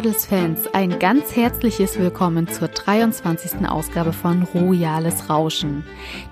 Adelsfans, 0.00 0.66
ein 0.72 0.98
ganz 0.98 1.36
herzliches 1.36 1.98
Willkommen 1.98 2.48
zur 2.48 2.68
23. 2.68 3.68
Ausgabe 3.68 4.14
von 4.14 4.44
Royales 4.54 5.28
Rauschen, 5.28 5.84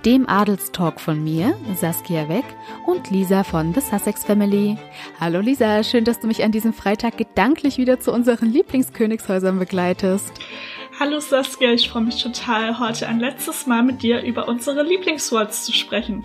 dem 0.06 0.26
Adelstalk 0.26 0.98
von 0.98 1.22
mir, 1.22 1.54
Saskia 1.74 2.30
Weck 2.30 2.46
und 2.86 3.10
Lisa 3.10 3.44
von 3.44 3.74
The 3.74 3.82
Sussex 3.82 4.24
Family. 4.24 4.78
Hallo 5.20 5.40
Lisa, 5.40 5.84
schön, 5.84 6.04
dass 6.04 6.18
du 6.18 6.28
mich 6.28 6.42
an 6.44 6.50
diesem 6.50 6.72
Freitag 6.72 7.18
gedanklich 7.18 7.76
wieder 7.76 8.00
zu 8.00 8.10
unseren 8.10 8.50
Lieblingskönigshäusern 8.50 9.58
begleitest. 9.58 10.32
Hallo 10.98 11.20
Saskia, 11.20 11.70
ich 11.72 11.90
freue 11.90 12.04
mich 12.04 12.22
total, 12.22 12.78
heute 12.78 13.06
ein 13.06 13.20
letztes 13.20 13.66
Mal 13.66 13.82
mit 13.82 14.02
dir 14.02 14.22
über 14.22 14.48
unsere 14.48 14.82
Lieblingsworts 14.82 15.66
zu 15.66 15.74
sprechen. 15.74 16.24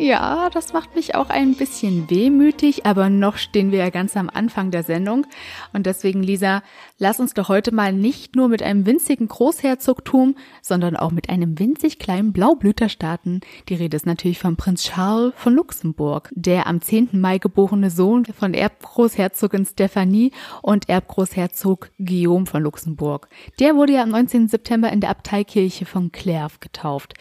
Ja, 0.00 0.48
das 0.48 0.72
macht 0.72 0.96
mich 0.96 1.14
auch 1.14 1.28
ein 1.28 1.56
bisschen 1.56 2.08
wehmütig, 2.08 2.86
aber 2.86 3.10
noch 3.10 3.36
stehen 3.36 3.70
wir 3.70 3.80
ja 3.80 3.90
ganz 3.90 4.16
am 4.16 4.30
Anfang 4.30 4.70
der 4.70 4.82
Sendung. 4.82 5.26
Und 5.74 5.84
deswegen, 5.84 6.22
Lisa, 6.22 6.62
lass 6.96 7.20
uns 7.20 7.34
doch 7.34 7.50
heute 7.50 7.70
mal 7.70 7.92
nicht 7.92 8.34
nur 8.34 8.48
mit 8.48 8.62
einem 8.62 8.86
winzigen 8.86 9.28
Großherzogtum, 9.28 10.36
sondern 10.62 10.96
auch 10.96 11.10
mit 11.10 11.28
einem 11.28 11.58
winzig 11.58 11.98
kleinen 11.98 12.32
Blaublüter 12.32 12.88
starten. 12.88 13.42
Die 13.68 13.74
Rede 13.74 13.94
ist 13.94 14.06
natürlich 14.06 14.38
von 14.38 14.56
Prinz 14.56 14.84
Charles 14.84 15.34
von 15.36 15.52
Luxemburg, 15.52 16.30
der 16.34 16.66
am 16.66 16.80
10. 16.80 17.10
Mai 17.20 17.36
geborene 17.36 17.90
Sohn 17.90 18.24
von 18.24 18.54
Erbgroßherzogin 18.54 19.66
Stephanie 19.66 20.32
und 20.62 20.88
Erbgroßherzog 20.88 21.90
Guillaume 21.98 22.46
von 22.46 22.62
Luxemburg. 22.62 23.28
Der 23.58 23.76
wurde 23.76 23.92
ja 23.92 24.02
am 24.04 24.08
19. 24.08 24.48
September 24.48 24.90
in 24.90 25.02
der 25.02 25.10
Abteikirche 25.10 25.84
von 25.84 26.10
Clerves 26.10 26.58
getauft. 26.60 27.12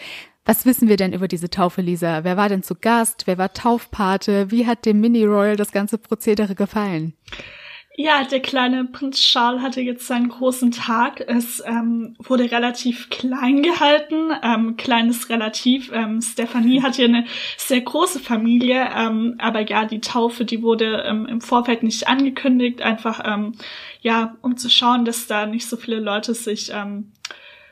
Was 0.50 0.66
wissen 0.66 0.90
wir 0.90 0.98
denn 0.98 1.14
über 1.14 1.28
diese 1.28 1.52
Taufe, 1.52 1.82
Lisa? 1.82 2.24
Wer 2.24 2.36
war 2.36 2.50
denn 2.50 2.64
zu 2.64 2.74
Gast? 2.74 3.28
Wer 3.28 3.38
war 3.38 3.54
Taufpate? 3.54 4.50
Wie 4.50 4.66
hat 4.66 4.84
dem 4.84 5.00
Mini-Royal 5.00 5.56
das 5.56 5.72
ganze 5.72 6.00
Prozedere 6.00 6.56
gefallen? 6.56 7.14
Ja, 7.96 8.24
der 8.24 8.40
kleine 8.40 8.86
Prinz 8.86 9.22
Charles 9.22 9.62
hatte 9.62 9.82
jetzt 9.82 10.08
seinen 10.08 10.30
großen 10.30 10.72
Tag. 10.72 11.22
Es 11.28 11.62
ähm, 11.64 12.16
wurde 12.18 12.50
relativ 12.50 13.12
klein 13.12 13.62
gehalten. 13.62 14.32
Ähm, 14.42 14.76
klein 14.76 15.10
ist 15.10 15.30
relativ. 15.30 15.92
Ähm, 15.94 16.20
Stephanie 16.20 16.82
hat 16.82 16.96
hier 16.96 17.06
eine 17.06 17.26
sehr 17.58 17.82
große 17.82 18.18
Familie, 18.20 18.90
ähm, 18.98 19.36
aber 19.38 19.62
ja, 19.70 19.86
die 19.86 20.02
Taufe, 20.02 20.46
die 20.46 20.64
wurde 20.64 21.04
ähm, 21.06 21.28
im 21.28 21.42
Vorfeld 21.42 21.84
nicht 21.84 22.08
angekündigt, 22.08 22.82
einfach 22.82 23.22
ähm, 23.24 23.52
ja, 24.02 24.36
um 24.42 24.58
zu 24.58 24.72
schauen, 24.72 25.06
dass 25.06 25.28
da 25.28 25.46
nicht 25.46 25.68
so 25.68 25.78
viele 25.78 26.00
Leute 26.00 26.34
sich 26.34 26.72
ähm, 26.74 27.12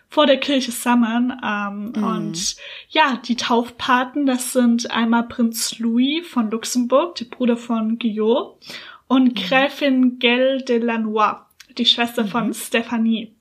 vor 0.10 0.26
der 0.26 0.38
Kirche 0.38 0.72
sammeln. 0.72 1.34
Ähm, 1.44 1.94
mhm. 1.96 2.04
Und 2.04 2.56
ja, 2.90 3.20
die 3.26 3.36
Taufpaten, 3.36 4.26
das 4.26 4.54
sind 4.54 4.92
einmal 4.92 5.24
Prinz 5.24 5.80
Louis 5.80 6.26
von 6.28 6.50
Luxemburg, 6.50 7.16
der 7.16 7.26
Bruder 7.26 7.58
von 7.58 8.00
Guillaume, 8.00 8.54
und 9.08 9.30
mhm. 9.30 9.34
Gräfin 9.36 10.20
Gelle 10.20 10.64
de 10.64 10.80
Lanois, 10.80 11.46
die 11.78 11.86
Schwester 11.86 12.24
mhm. 12.24 12.28
von 12.28 12.54
Stephanie. 12.54 13.34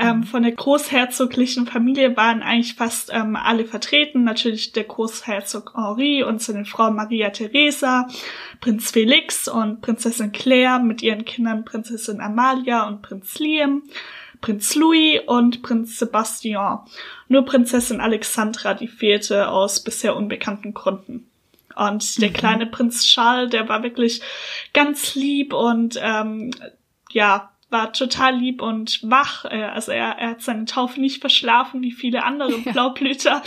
Ähm, 0.00 0.18
mhm. 0.18 0.22
von 0.24 0.44
der 0.44 0.52
großherzoglichen 0.52 1.66
Familie 1.66 2.16
waren 2.16 2.40
eigentlich 2.42 2.74
fast 2.74 3.10
ähm, 3.12 3.34
alle 3.34 3.64
vertreten. 3.64 4.22
Natürlich 4.22 4.72
der 4.72 4.84
Großherzog 4.84 5.72
Henri 5.74 6.22
und 6.22 6.40
seine 6.40 6.64
Frau 6.64 6.92
Maria 6.92 7.30
Theresa, 7.30 8.06
Prinz 8.60 8.92
Felix 8.92 9.48
und 9.48 9.80
Prinzessin 9.80 10.30
Claire 10.30 10.78
mit 10.78 11.02
ihren 11.02 11.24
Kindern 11.24 11.64
Prinzessin 11.64 12.20
Amalia 12.20 12.86
und 12.86 13.02
Prinz 13.02 13.40
Liam. 13.40 13.82
Prinz 14.40 14.74
Louis 14.74 15.20
und 15.26 15.62
Prinz 15.62 15.98
Sebastian. 15.98 16.80
Nur 17.28 17.44
Prinzessin 17.44 18.00
Alexandra, 18.00 18.74
die 18.74 18.88
fehlte 18.88 19.48
aus 19.48 19.82
bisher 19.82 20.16
unbekannten 20.16 20.74
Gründen. 20.74 21.28
Und 21.74 22.20
der 22.20 22.30
mhm. 22.30 22.34
kleine 22.34 22.66
Prinz 22.66 23.04
Charles, 23.04 23.50
der 23.50 23.68
war 23.68 23.82
wirklich 23.82 24.20
ganz 24.72 25.14
lieb 25.14 25.52
und 25.52 25.98
ähm, 26.02 26.50
ja, 27.10 27.50
war 27.70 27.92
total 27.92 28.36
lieb 28.36 28.62
und 28.62 29.00
wach. 29.02 29.44
Äh, 29.44 29.64
also 29.64 29.92
er, 29.92 30.18
er 30.18 30.30
hat 30.30 30.42
seine 30.42 30.64
Taufe 30.64 31.00
nicht 31.00 31.20
verschlafen 31.20 31.82
wie 31.82 31.92
viele 31.92 32.24
andere 32.24 32.58
ja. 32.58 32.72
Blaublüter. 32.72 33.42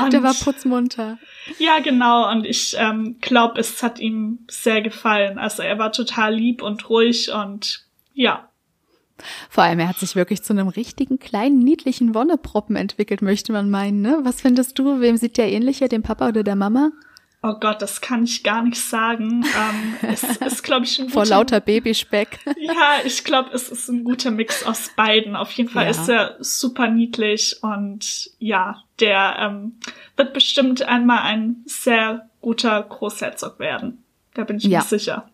Und 0.00 0.12
der 0.12 0.22
war 0.22 0.34
putzmunter. 0.34 1.18
Ja, 1.58 1.78
genau. 1.80 2.30
Und 2.30 2.46
ich 2.46 2.76
ähm, 2.78 3.16
glaube, 3.20 3.60
es 3.60 3.82
hat 3.82 3.98
ihm 3.98 4.40
sehr 4.48 4.82
gefallen. 4.82 5.38
Also 5.38 5.62
er 5.62 5.78
war 5.78 5.92
total 5.92 6.34
lieb 6.34 6.62
und 6.62 6.88
ruhig 6.88 7.32
und 7.32 7.84
ja, 8.12 8.48
vor 9.48 9.64
allem, 9.64 9.78
er 9.78 9.88
hat 9.88 9.98
sich 9.98 10.16
wirklich 10.16 10.42
zu 10.42 10.52
einem 10.52 10.68
richtigen 10.68 11.18
kleinen, 11.18 11.58
niedlichen 11.60 12.14
Wonneproppen 12.14 12.76
entwickelt, 12.76 13.22
möchte 13.22 13.52
man 13.52 13.70
meinen, 13.70 14.00
ne? 14.00 14.20
Was 14.22 14.40
findest 14.40 14.78
du? 14.78 15.00
Wem 15.00 15.16
sieht 15.16 15.36
der 15.36 15.50
ähnlicher, 15.50 15.88
dem 15.88 16.02
Papa 16.02 16.28
oder 16.28 16.42
der 16.42 16.56
Mama? 16.56 16.90
Oh 17.46 17.52
Gott, 17.60 17.82
das 17.82 18.00
kann 18.00 18.24
ich 18.24 18.42
gar 18.42 18.62
nicht 18.62 18.80
sagen. 18.80 19.44
Ähm, 19.44 19.96
es 20.10 20.22
ist, 20.40 20.62
glaube 20.64 20.86
ich, 20.86 20.98
ein 20.98 21.08
guter... 21.08 21.12
Vor 21.12 21.26
lauter 21.26 21.60
Babyspeck. 21.60 22.38
ja, 22.58 23.00
ich 23.04 23.22
glaube, 23.22 23.50
es 23.52 23.68
ist 23.68 23.88
ein 23.90 24.02
guter 24.02 24.30
Mix 24.30 24.64
aus 24.64 24.90
beiden. 24.96 25.36
Auf 25.36 25.50
jeden 25.52 25.68
Fall 25.68 25.84
ja. 25.84 25.90
ist 25.90 26.08
er 26.08 26.36
super 26.40 26.88
niedlich 26.88 27.58
und 27.62 28.30
ja, 28.38 28.82
der 28.98 29.36
ähm, 29.38 29.78
wird 30.16 30.32
bestimmt 30.32 30.82
einmal 30.82 31.20
ein 31.20 31.62
sehr 31.66 32.30
guter 32.40 32.82
Großherzog 32.82 33.58
werden. 33.58 34.02
Da 34.32 34.44
bin 34.44 34.56
ich 34.56 34.64
ja. 34.64 34.78
mir 34.78 34.84
sicher. 34.84 35.28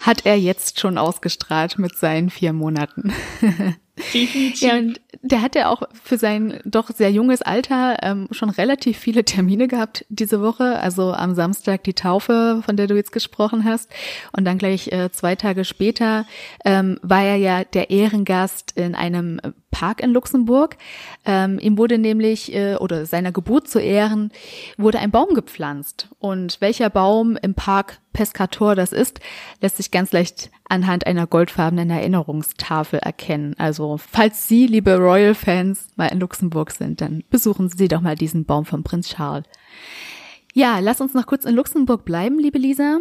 Hat 0.00 0.26
er 0.26 0.38
jetzt 0.38 0.80
schon 0.80 0.98
ausgestrahlt 0.98 1.78
mit 1.78 1.96
seinen 1.96 2.30
vier 2.30 2.52
Monaten. 2.52 3.12
Definitiv. 4.12 4.60
Ja, 4.60 4.76
und 4.76 5.00
der 5.22 5.42
hat 5.42 5.54
ja 5.54 5.68
auch 5.68 5.82
für 6.02 6.18
sein 6.18 6.60
doch 6.64 6.90
sehr 6.90 7.10
junges 7.10 7.42
Alter 7.42 7.96
ähm, 8.02 8.28
schon 8.30 8.50
relativ 8.50 8.98
viele 8.98 9.24
Termine 9.24 9.68
gehabt 9.68 10.04
diese 10.08 10.40
Woche. 10.40 10.78
Also 10.78 11.12
am 11.12 11.34
Samstag 11.34 11.84
die 11.84 11.94
Taufe, 11.94 12.62
von 12.64 12.76
der 12.76 12.86
du 12.86 12.94
jetzt 12.94 13.12
gesprochen 13.12 13.64
hast. 13.64 13.90
Und 14.32 14.44
dann 14.44 14.58
gleich 14.58 14.92
äh, 14.92 15.10
zwei 15.10 15.34
Tage 15.34 15.64
später 15.64 16.26
ähm, 16.64 16.98
war 17.02 17.22
er 17.22 17.36
ja 17.36 17.64
der 17.64 17.90
Ehrengast 17.90 18.72
in 18.76 18.94
einem 18.94 19.40
Park 19.70 20.02
in 20.02 20.12
Luxemburg. 20.12 20.76
Ähm, 21.24 21.58
ihm 21.58 21.78
wurde 21.78 21.98
nämlich, 21.98 22.54
äh, 22.54 22.76
oder 22.76 23.06
seiner 23.06 23.32
Geburt 23.32 23.68
zu 23.68 23.78
Ehren, 23.80 24.32
wurde 24.76 24.98
ein 24.98 25.10
Baum 25.10 25.34
gepflanzt. 25.34 26.08
Und 26.18 26.60
welcher 26.60 26.90
Baum 26.90 27.36
im 27.36 27.54
Park 27.54 28.00
Pescator 28.12 28.74
das 28.74 28.92
ist, 28.92 29.20
lässt 29.60 29.76
sich 29.76 29.90
ganz 29.90 30.10
leicht 30.12 30.50
anhand 30.68 31.06
einer 31.06 31.26
goldfarbenen 31.26 31.90
Erinnerungstafel 31.90 32.98
erkennen. 32.98 33.54
Also 33.58 33.87
falls 33.96 34.48
Sie, 34.48 34.66
liebe 34.66 34.96
Royal-Fans, 34.96 35.88
mal 35.96 36.06
in 36.06 36.20
Luxemburg 36.20 36.70
sind, 36.72 37.00
dann 37.00 37.24
besuchen 37.30 37.68
Sie 37.68 37.88
doch 37.88 38.00
mal 38.00 38.14
diesen 38.14 38.44
Baum 38.44 38.64
von 38.64 38.82
Prinz 38.82 39.08
Charles. 39.08 39.46
Ja, 40.52 40.78
lass 40.80 41.00
uns 41.00 41.14
noch 41.14 41.26
kurz 41.26 41.44
in 41.44 41.54
Luxemburg 41.54 42.04
bleiben, 42.04 42.38
liebe 42.38 42.58
Lisa 42.58 42.98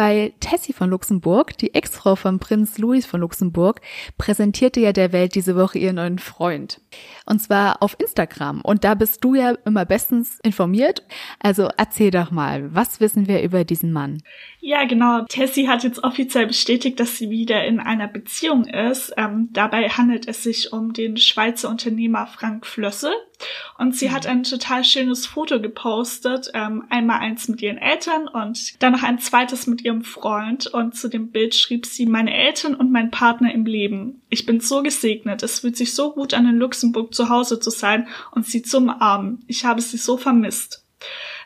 weil 0.00 0.32
Tessie 0.40 0.72
von 0.72 0.88
Luxemburg, 0.88 1.58
die 1.58 1.74
Ex-Frau 1.74 2.16
von 2.16 2.38
Prinz 2.38 2.78
Louis 2.78 3.04
von 3.04 3.20
Luxemburg, 3.20 3.82
präsentierte 4.16 4.80
ja 4.80 4.94
der 4.94 5.12
Welt 5.12 5.34
diese 5.34 5.56
Woche 5.56 5.78
ihren 5.78 5.96
neuen 5.96 6.18
Freund. 6.18 6.80
Und 7.26 7.42
zwar 7.42 7.82
auf 7.82 7.96
Instagram. 8.00 8.62
Und 8.62 8.82
da 8.82 8.94
bist 8.94 9.22
du 9.22 9.34
ja 9.34 9.52
immer 9.66 9.84
bestens 9.84 10.40
informiert. 10.42 11.02
Also 11.38 11.68
erzähl 11.76 12.10
doch 12.10 12.30
mal, 12.30 12.74
was 12.74 13.00
wissen 13.00 13.28
wir 13.28 13.42
über 13.42 13.64
diesen 13.64 13.92
Mann? 13.92 14.22
Ja, 14.60 14.86
genau. 14.86 15.26
Tessie 15.28 15.68
hat 15.68 15.84
jetzt 15.84 16.02
offiziell 16.02 16.46
bestätigt, 16.46 16.98
dass 16.98 17.18
sie 17.18 17.28
wieder 17.28 17.66
in 17.66 17.78
einer 17.78 18.08
Beziehung 18.08 18.64
ist. 18.64 19.12
Ähm, 19.18 19.50
dabei 19.52 19.90
handelt 19.90 20.26
es 20.26 20.42
sich 20.42 20.72
um 20.72 20.94
den 20.94 21.18
Schweizer 21.18 21.68
Unternehmer 21.68 22.26
Frank 22.26 22.64
Flösse. 22.64 23.12
Und 23.78 23.96
sie 23.96 24.08
mhm. 24.08 24.12
hat 24.12 24.26
ein 24.26 24.42
total 24.42 24.84
schönes 24.84 25.26
Foto 25.26 25.60
gepostet. 25.60 26.50
Ähm, 26.54 26.84
einmal 26.90 27.20
eins 27.20 27.48
mit 27.48 27.62
ihren 27.62 27.78
Eltern 27.78 28.28
und 28.28 28.82
dann 28.82 28.92
noch 28.92 29.02
ein 29.02 29.18
zweites 29.18 29.66
mit 29.66 29.82
ihrem 29.82 30.02
Freund. 30.02 30.66
Und 30.66 30.96
zu 30.96 31.08
dem 31.08 31.30
Bild 31.30 31.54
schrieb 31.54 31.86
sie, 31.86 32.06
meine 32.06 32.34
Eltern 32.34 32.74
und 32.74 32.90
mein 32.92 33.10
Partner 33.10 33.52
im 33.52 33.64
Leben. 33.64 34.22
Ich 34.28 34.46
bin 34.46 34.60
so 34.60 34.82
gesegnet. 34.82 35.42
Es 35.42 35.60
fühlt 35.60 35.76
sich 35.76 35.94
so 35.94 36.12
gut 36.12 36.34
an, 36.34 36.48
in 36.48 36.58
Luxemburg 36.58 37.14
zu 37.14 37.28
Hause 37.28 37.60
zu 37.60 37.70
sein 37.70 38.08
und 38.32 38.46
sie 38.46 38.62
zu 38.62 38.78
umarmen. 38.78 39.44
Ich 39.46 39.64
habe 39.64 39.80
sie 39.80 39.96
so 39.96 40.16
vermisst. 40.16 40.84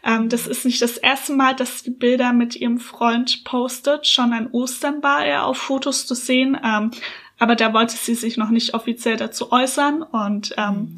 Ähm, 0.05 0.29
das 0.29 0.47
ist 0.47 0.65
nicht 0.65 0.83
das 0.83 0.99
erste 0.99 1.33
Mal, 1.33 1.55
dass 1.55 1.81
sie 1.81 1.91
Bilder 1.91 2.33
mit 2.33 2.57
ihrem 2.57 2.79
Freund 2.79 3.45
postet. 3.45 4.07
Schon 4.07 4.33
an 4.33 4.49
Ostern 4.53 5.03
war 5.03 5.25
er 5.25 5.47
auf 5.47 5.57
Fotos 5.57 6.07
zu 6.07 6.15
sehen. 6.15 6.59
Ähm, 6.63 6.91
aber 7.39 7.57
da 7.57 7.73
wollte 7.73 7.97
sie 7.97 8.15
sich 8.15 8.37
noch 8.37 8.51
nicht 8.51 8.75
offiziell 8.75 9.17
dazu 9.17 9.51
äußern. 9.51 10.03
Und 10.03 10.55
ähm, 10.57 10.75
mhm. 10.75 10.97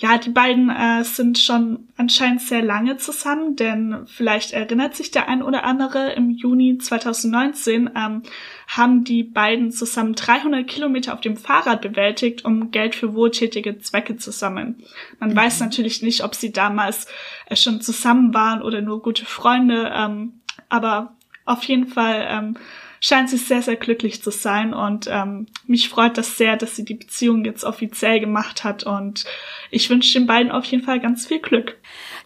Ja, 0.00 0.16
die 0.16 0.30
beiden 0.30 0.70
äh, 0.70 1.04
sind 1.04 1.38
schon 1.38 1.88
anscheinend 1.98 2.40
sehr 2.40 2.62
lange 2.62 2.96
zusammen, 2.96 3.54
denn 3.54 4.06
vielleicht 4.06 4.52
erinnert 4.52 4.96
sich 4.96 5.10
der 5.10 5.28
ein 5.28 5.42
oder 5.42 5.64
andere, 5.64 6.12
im 6.12 6.30
Juni 6.30 6.78
2019 6.78 7.90
ähm, 7.94 8.22
haben 8.66 9.04
die 9.04 9.22
beiden 9.22 9.70
zusammen 9.70 10.14
300 10.14 10.66
Kilometer 10.66 11.12
auf 11.12 11.20
dem 11.20 11.36
Fahrrad 11.36 11.82
bewältigt, 11.82 12.46
um 12.46 12.70
Geld 12.70 12.94
für 12.94 13.12
wohltätige 13.12 13.78
Zwecke 13.78 14.16
zu 14.16 14.32
sammeln. 14.32 14.82
Man 15.18 15.32
mhm. 15.32 15.36
weiß 15.36 15.60
natürlich 15.60 16.00
nicht, 16.00 16.24
ob 16.24 16.34
sie 16.34 16.50
damals 16.50 17.06
äh, 17.44 17.54
schon 17.54 17.82
zusammen 17.82 18.32
waren 18.32 18.62
oder 18.62 18.80
nur 18.80 19.02
gute 19.02 19.26
Freunde, 19.26 19.92
ähm, 19.94 20.40
aber 20.70 21.14
auf 21.44 21.62
jeden 21.64 21.88
Fall 21.88 22.26
ähm, 22.26 22.56
scheint 23.00 23.30
sie 23.30 23.38
sehr, 23.38 23.62
sehr 23.62 23.76
glücklich 23.76 24.22
zu 24.22 24.30
sein 24.30 24.74
und 24.74 25.08
ähm, 25.10 25.46
mich 25.66 25.88
freut 25.88 26.18
das 26.18 26.36
sehr, 26.36 26.56
dass 26.56 26.76
sie 26.76 26.84
die 26.84 26.94
Beziehung 26.94 27.44
jetzt 27.46 27.64
offiziell 27.64 28.20
gemacht 28.20 28.62
hat 28.62 28.84
und 28.84 29.24
ich 29.70 29.88
wünsche 29.88 30.18
den 30.18 30.26
beiden 30.26 30.52
auf 30.52 30.64
jeden 30.66 30.84
Fall 30.84 31.00
ganz 31.00 31.26
viel 31.26 31.40
Glück. 31.40 31.76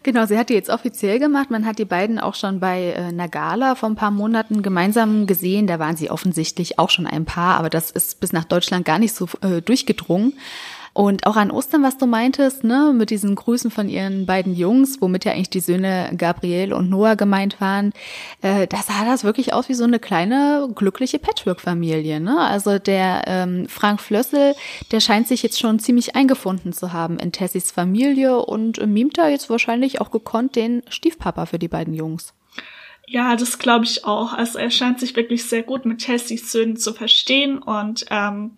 Genau, 0.03 0.27
sie 0.27 0.37
hat 0.37 0.51
die 0.51 0.55
jetzt 0.55 0.69
offiziell 0.69 1.19
gemacht. 1.19 1.51
Man 1.51 1.65
hat 1.65 1.79
die 1.79 1.87
beiden 1.87 2.19
auch 2.19 2.35
schon 2.35 2.61
bei 2.61 2.91
äh, 2.91 3.13
Nagala 3.13 3.75
vor 3.75 3.89
ein 3.89 3.97
paar 3.97 4.11
Monaten 4.11 4.63
gemeinsam 4.63 5.27
gesehen. 5.27 5.67
Da 5.67 5.79
waren 5.79 5.97
sie 5.97 6.11
offensichtlich 6.11 6.79
auch 6.79 6.91
schon 6.91 7.07
ein 7.07 7.25
Paar, 7.25 7.57
aber 7.57 7.71
das 7.71 7.91
ist 7.91 8.21
bis 8.21 8.33
nach 8.33 8.45
Deutschland 8.45 8.85
gar 8.85 8.99
nicht 8.99 9.15
so 9.15 9.29
äh, 9.41 9.63
durchgedrungen. 9.63 10.35
Und 10.95 11.27
auch 11.27 11.35
an 11.35 11.51
Ostern, 11.51 11.83
was 11.83 11.99
du 11.99 12.07
meintest, 12.07 12.63
ne, 12.63 12.93
mit 12.95 13.11
diesen 13.11 13.35
Grüßen 13.35 13.73
von 13.73 13.89
ihren 13.89 14.27
beiden 14.27 14.55
Jungs, 14.55 15.01
womit 15.01 15.25
ja 15.25 15.33
eigentlich 15.33 15.51
die 15.51 15.59
Söhne 15.59 16.13
Gabriel 16.17 16.73
und 16.73 16.89
Noah 16.89 17.17
gemeint 17.17 17.61
waren, 17.61 17.93
äh, 18.43 18.69
da 18.69 18.77
sah 18.77 19.05
das 19.05 19.25
wirklich 19.25 19.53
aus 19.53 19.69
wie 19.69 19.75
so 19.75 19.83
eine 19.83 19.99
kleine 19.99 20.69
glückliche 20.73 21.19
Patchwork-Familie. 21.19 22.21
Ne? 22.21 22.39
Also 22.39 22.79
der 22.79 23.25
ähm, 23.27 23.67
Frank 23.69 24.01
Flössel, 24.01 24.55
der 24.93 25.01
scheint 25.01 25.27
sich 25.27 25.43
jetzt 25.43 25.59
schon 25.59 25.81
ziemlich 25.81 26.15
eingefunden 26.15 26.73
zu 26.73 26.93
haben 26.93 27.19
in 27.19 27.33
Tessys 27.33 27.73
Familie 27.73 28.39
und 28.39 28.87
mimt 28.87 29.19
da 29.19 29.29
jetzt 29.29 29.51
wahrscheinlich 29.51 30.01
auch 30.01 30.13
gekonnt 30.13 30.55
den 30.55 30.83
Stiefpapa 30.89 31.47
für 31.47 31.59
die 31.59 31.69
beiden 31.69 31.95
Jungs. 31.95 32.35
Ja, 33.07 33.37
das 33.37 33.59
glaube 33.59 33.85
ich 33.85 34.05
auch. 34.05 34.33
Also 34.33 34.59
er 34.59 34.71
scheint 34.71 34.99
sich 34.99 35.15
wirklich 35.15 35.45
sehr 35.45 35.63
gut 35.63 35.85
mit 35.85 35.99
Tessys 35.99 36.51
Söhnen 36.51 36.77
zu 36.77 36.95
verstehen 36.95 37.59
und 37.59 38.07
ähm, 38.11 38.53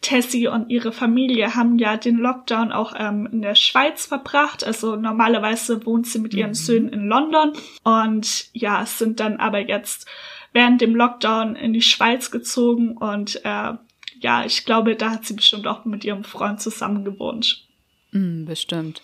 Tessie 0.00 0.48
und 0.48 0.70
ihre 0.70 0.92
Familie 0.92 1.54
haben 1.54 1.78
ja 1.78 1.96
den 1.96 2.16
Lockdown 2.16 2.72
auch 2.72 2.94
ähm, 2.98 3.28
in 3.30 3.42
der 3.42 3.54
Schweiz 3.54 4.06
verbracht. 4.06 4.64
Also 4.64 4.96
normalerweise 4.96 5.86
wohnt 5.86 6.08
sie 6.08 6.18
mit 6.18 6.34
ihren 6.34 6.50
mhm. 6.50 6.54
Söhnen 6.54 6.88
in 6.88 7.06
London 7.06 7.52
und 7.84 8.46
ja, 8.52 8.84
sind 8.86 9.20
dann 9.20 9.36
aber 9.36 9.60
jetzt 9.60 10.08
während 10.52 10.80
dem 10.80 10.96
Lockdown 10.96 11.54
in 11.54 11.72
die 11.72 11.82
Schweiz 11.82 12.30
gezogen 12.30 12.96
und 12.96 13.44
äh, 13.44 13.74
ja, 14.20 14.44
ich 14.44 14.64
glaube, 14.64 14.96
da 14.96 15.10
hat 15.10 15.26
sie 15.26 15.34
bestimmt 15.34 15.66
auch 15.66 15.84
mit 15.84 16.04
ihrem 16.04 16.24
Freund 16.24 16.60
zusammen 16.60 17.04
gewohnt. 17.04 17.66
Mm, 18.12 18.44
bestimmt. 18.44 19.02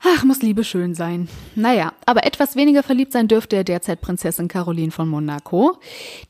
Ach, 0.00 0.24
muss 0.24 0.42
Liebe 0.42 0.62
schön 0.62 0.94
sein. 0.94 1.28
Naja, 1.54 1.92
aber 2.04 2.24
etwas 2.24 2.54
weniger 2.54 2.82
verliebt 2.82 3.12
sein 3.12 3.28
dürfte 3.28 3.64
derzeit 3.64 4.02
Prinzessin 4.02 4.46
Caroline 4.46 4.92
von 4.92 5.08
Monaco. 5.08 5.78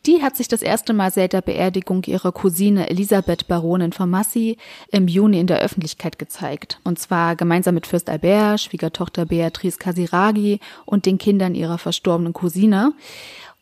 Die 0.07 0.23
hat 0.23 0.37
sich 0.37 0.47
das 0.47 0.63
erste 0.63 0.93
Mal 0.93 1.11
seit 1.11 1.33
der 1.33 1.43
Beerdigung 1.43 2.05
ihrer 2.05 2.31
Cousine 2.31 2.89
Elisabeth 2.89 3.49
Baronin 3.49 3.93
von 3.93 4.09
Massy 4.09 4.57
im 4.93 5.09
Juni 5.09 5.41
in 5.41 5.49
der 5.49 5.61
Öffentlichkeit 5.61 6.19
gezeigt. 6.19 6.81
Und 6.85 7.01
zwar 7.01 7.35
gemeinsam 7.35 7.75
mit 7.75 7.87
Fürst 7.87 8.09
Albert, 8.09 8.61
Schwiegertochter 8.61 9.27
Beatrice 9.27 9.79
Casiraghi 9.79 10.61
und 10.85 11.05
den 11.05 11.19
Kindern 11.19 11.57
ihrer 11.57 11.79
verstorbenen 11.79 12.33
Cousine. 12.33 12.93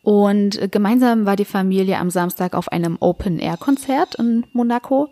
Und 0.05 0.71
gemeinsam 0.71 1.25
war 1.25 1.35
die 1.35 1.47
Familie 1.47 1.99
am 1.99 2.11
Samstag 2.11 2.53
auf 2.55 2.71
einem 2.71 2.99
Open-Air-Konzert 3.01 4.17
in 4.17 4.45
Monaco. 4.53 5.09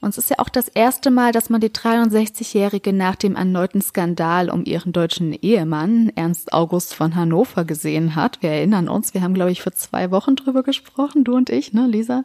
Und 0.00 0.10
es 0.10 0.18
ist 0.18 0.30
ja 0.30 0.38
auch 0.38 0.48
das 0.48 0.68
erste 0.68 1.10
Mal, 1.10 1.32
dass 1.32 1.50
man 1.50 1.60
die 1.60 1.68
63-Jährige 1.68 2.92
nach 2.92 3.16
dem 3.16 3.36
erneuten 3.36 3.82
Skandal 3.82 4.48
um 4.48 4.64
ihren 4.64 4.92
deutschen 4.92 5.34
Ehemann 5.34 6.10
Ernst 6.14 6.54
August 6.54 6.94
von 6.94 7.14
Hannover 7.14 7.64
gesehen 7.64 8.14
hat. 8.14 8.42
Wir 8.42 8.50
erinnern 8.50 8.88
uns, 8.88 9.12
wir 9.12 9.20
haben, 9.20 9.34
glaube 9.34 9.50
ich, 9.50 9.62
vor 9.62 9.72
zwei 9.72 10.10
Wochen 10.10 10.36
drüber 10.36 10.62
gesprochen, 10.62 11.24
du 11.24 11.36
und 11.36 11.50
ich, 11.50 11.74
ne, 11.74 11.86
Lisa? 11.86 12.24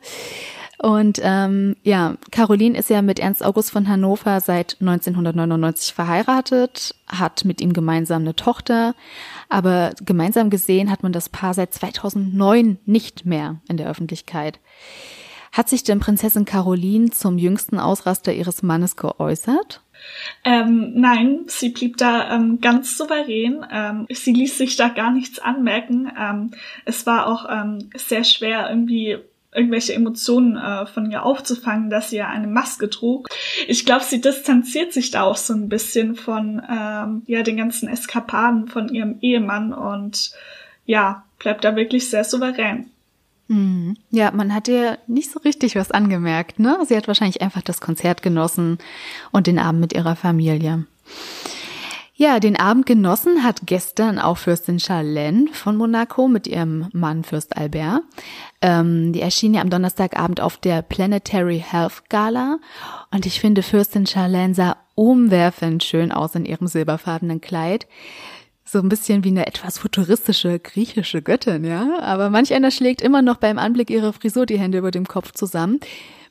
Und 0.77 1.19
ähm, 1.24 1.75
ja, 1.83 2.16
Caroline 2.31 2.77
ist 2.77 2.89
ja 2.89 3.01
mit 3.01 3.19
Ernst 3.19 3.44
August 3.44 3.72
von 3.72 3.88
Hannover 3.88 4.42
seit 4.42 4.78
1999 4.80 5.94
verheiratet, 5.94 6.95
hat 7.07 7.45
mit 7.45 7.62
ihm 7.62 7.74
gemeinsam 7.74 8.24
eine 8.24 8.36
Tochter, 8.36 8.94
aber 9.50 9.94
gemeinsam 10.04 10.50
gesehen 10.50 10.92
hat 10.92 11.01
man 11.01 11.13
das 11.13 11.30
Paar 11.30 11.54
seit 11.54 11.74
2009 11.74 12.78
nicht 12.86 13.25
mehr 13.25 13.57
in 13.68 13.78
der 13.78 13.89
Öffentlichkeit. 13.89 14.60
Hat 15.56 15.69
sich 15.69 15.86
denn 15.86 16.02
Prinzessin 16.02 16.44
Caroline 16.44 17.12
zum 17.12 17.38
jüngsten 17.38 17.80
Ausraster 17.80 18.34
ihres 18.34 18.62
Mannes 18.62 18.98
geäußert? 18.98 19.80
Ähm, 20.44 20.92
nein, 20.96 21.46
sie 21.48 21.69
blieb 21.69 21.96
da 21.96 22.36
ähm, 22.36 22.60
ganz 22.60 22.98
souverän. 22.98 23.66
Ähm, 23.72 24.06
sie 24.12 24.34
ließ 24.34 24.57
sich 24.57 24.75
da 24.75 24.90
gar 24.90 25.12
nichts 25.12 25.40
anmerken. 25.40 26.12
Ähm, 26.19 26.52
es 26.84 27.06
war 27.06 27.28
auch 27.28 27.46
ähm, 27.50 27.90
sehr 27.96 28.25
schwer, 28.25 28.69
irgendwie 28.69 29.18
irgendwelche 29.54 29.94
Emotionen 29.94 30.57
äh, 30.57 30.88
von 30.88 31.10
ihr 31.10 31.24
aufzufangen, 31.24 31.90
dass 31.90 32.10
sie 32.10 32.18
ja 32.18 32.28
eine 32.28 32.48
Maske 32.48 32.90
trug. 32.90 33.30
Ich 33.69 33.86
glaube, 33.86 34.04
sie 34.04 34.19
distanziert 34.19 34.92
sich 34.92 35.10
da 35.10 35.24
auch 35.24 35.38
so 35.38 35.54
ein 35.54 35.69
bisschen 35.69 36.16
von 36.16 36.62
ähm, 36.69 37.22
ja 37.28 37.44
den 37.44 37.56
ganzen 37.56 37.88
Eskapaden 37.88 38.68
von 38.68 38.90
ihrem 38.90 39.19
Ehemann 39.22 39.72
und 39.72 40.34
ja 40.86 41.24
bleibt 41.40 41.63
da 41.63 41.78
wirklich 41.78 42.10
sehr 42.10 42.25
souverän. 42.25 42.92
Mhm. 43.47 43.95
Ja, 44.09 44.31
man 44.31 44.53
hat 44.53 44.68
ihr 44.68 44.97
nicht 45.07 45.31
so 45.31 45.39
richtig 45.39 45.75
was 45.75 45.92
angemerkt, 45.92 46.59
ne? 46.59 46.80
Sie 46.88 46.97
hat 46.97 47.07
wahrscheinlich 47.07 47.42
einfach 47.42 47.62
das 47.62 47.81
Konzert 47.81 48.21
genossen 48.21 48.80
und 49.31 49.47
den 49.47 49.59
Abend 49.59 49.81
mit 49.81 49.94
ihrer 49.94 50.15
Familie. 50.15 50.86
Ja, 52.18 52.39
den 52.39 52.57
Abend 52.57 52.86
genossen 52.86 53.44
hat 53.44 53.63
gestern 53.65 54.19
auch 54.19 54.38
Fürstin 54.38 54.80
Charlene 54.80 55.47
von 55.51 55.75
Monaco 55.75 56.30
mit 56.30 56.47
ihrem 56.47 56.88
Mann 56.94 57.25
Fürst 57.25 57.57
Albert. 57.57 58.03
Ähm, 58.62 59.12
die 59.12 59.19
erschien 59.19 59.53
ja 59.53 59.62
am 59.62 59.69
Donnerstagabend 59.69 60.39
auf 60.39 60.56
der 60.56 60.81
Planetary 60.81 61.59
Health 61.59 62.09
Gala 62.09 62.59
und 63.12 63.25
ich 63.25 63.42
finde 63.42 63.63
Fürstin 63.63 64.07
Charlene 64.07 64.56
sah 64.56 64.77
umwerfend 64.95 65.83
schön 65.83 66.13
aus 66.13 66.36
in 66.36 66.45
ihrem 66.45 66.68
silberfarbenen 66.68 67.42
Kleid 67.42 67.86
so 68.68 68.80
ein 68.80 68.90
bisschen 68.90 69.24
wie 69.24 69.30
eine 69.30 69.46
etwas 69.46 69.78
futuristische 69.78 70.60
griechische 70.60 71.22
Göttin, 71.22 71.64
ja. 71.64 72.00
Aber 72.00 72.30
manch 72.32 72.54
einer 72.54 72.72
schlägt 72.72 73.02
immer 73.02 73.22
noch 73.22 73.38
beim 73.38 73.60
Anblick 73.60 73.92
ihrer 73.92 74.12
Frisur 74.12 74.46
die 74.46 74.60
Hände 74.60 74.80
über 74.80 74.92
dem 74.92 75.08
Kopf 75.08 75.32
zusammen. 75.34 75.80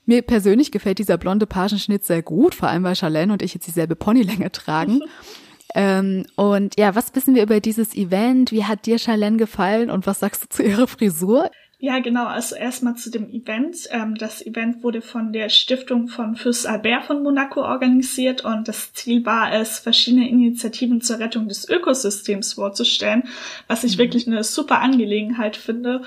Mir 0.05 0.21
persönlich 0.23 0.73
gefällt 0.73 0.99
dieser 0.99 1.17
blonde 1.17 1.47
Pagenschnitt 1.47 2.05
sehr 2.05 2.23
gut, 2.23 2.55
vor 2.55 2.69
allem 2.69 2.83
weil 2.83 2.97
Charlene 2.97 3.33
und 3.33 3.41
ich 3.41 3.55
jetzt 3.55 3.67
dieselbe 3.67 3.97
Ponylänge 3.97 4.51
tragen. 4.51 5.01
ähm, 5.75 6.27
und 6.35 6.79
ja, 6.79 6.95
was 6.95 7.15
wissen 7.15 7.35
wir 7.37 7.45
über 7.45 7.61
dieses 7.61 7.95
Event? 7.95 8.51
Wie 8.51 8.65
hat 8.65 8.85
dir 8.85 8.99
Charlene 8.99 9.37
gefallen 9.37 9.91
und 9.91 10.07
was 10.07 10.21
sagst 10.21 10.43
du 10.43 10.49
zu 10.49 10.63
ihrer 10.63 10.89
Frisur? 10.89 11.51
Ja, 11.85 11.99
genau. 11.99 12.25
Also 12.25 12.57
erstmal 12.57 12.95
zu 12.95 13.11
dem 13.11 13.29
Event. 13.29 13.77
Ähm, 13.91 14.15
das 14.15 14.41
Event 14.41 14.83
wurde 14.83 15.03
von 15.03 15.35
der 15.35 15.51
Stiftung 15.51 16.09
von 16.09 16.35
Fürst 16.35 16.67
Albert 16.67 17.05
von 17.05 17.23
Monaco 17.23 17.61
organisiert 17.61 18.43
und 18.43 18.69
das 18.69 18.95
Ziel 18.95 19.27
war 19.27 19.53
es, 19.53 19.81
verschiedene 19.81 20.27
Initiativen 20.27 21.03
zur 21.03 21.19
Rettung 21.19 21.47
des 21.47 21.69
Ökosystems 21.69 22.55
vorzustellen, 22.55 23.25
was 23.67 23.85
ich 23.85 23.99
mhm. 23.99 23.99
wirklich 23.99 24.27
eine 24.27 24.45
super 24.45 24.81
Angelegenheit 24.81 25.59
finde. 25.59 26.01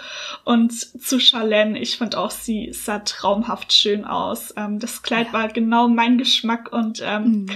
Und 0.45 0.73
zu 0.73 1.19
Charlene, 1.19 1.79
ich 1.79 1.97
fand 1.97 2.15
auch, 2.15 2.31
sie 2.31 2.73
sah 2.73 2.97
traumhaft 2.97 3.71
schön 3.71 4.03
aus. 4.03 4.55
Ähm, 4.57 4.79
das 4.79 5.03
Kleid 5.03 5.27
ja. 5.27 5.33
war 5.33 5.47
genau 5.49 5.87
mein 5.89 6.17
Geschmack 6.17 6.73
und 6.73 7.03
ähm, 7.05 7.45
mhm 7.45 7.49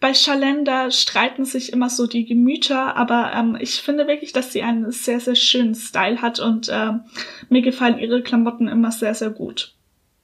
bei 0.00 0.14
Shalenda 0.14 0.90
streiten 0.90 1.44
sich 1.44 1.72
immer 1.72 1.90
so 1.90 2.06
die 2.06 2.24
Gemüter, 2.24 2.96
aber 2.96 3.32
ähm, 3.34 3.56
ich 3.60 3.80
finde 3.80 4.06
wirklich, 4.06 4.32
dass 4.32 4.52
sie 4.52 4.62
einen 4.62 4.92
sehr, 4.92 5.20
sehr 5.20 5.34
schönen 5.34 5.74
Style 5.74 6.22
hat 6.22 6.38
und 6.38 6.68
ähm, 6.72 7.00
mir 7.48 7.62
gefallen 7.62 7.98
ihre 7.98 8.22
Klamotten 8.22 8.68
immer 8.68 8.92
sehr, 8.92 9.14
sehr 9.14 9.30
gut. 9.30 9.74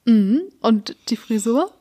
Mhm. 0.05 0.43
Und 0.61 0.95
die 1.09 1.17
Frisur? 1.17 1.71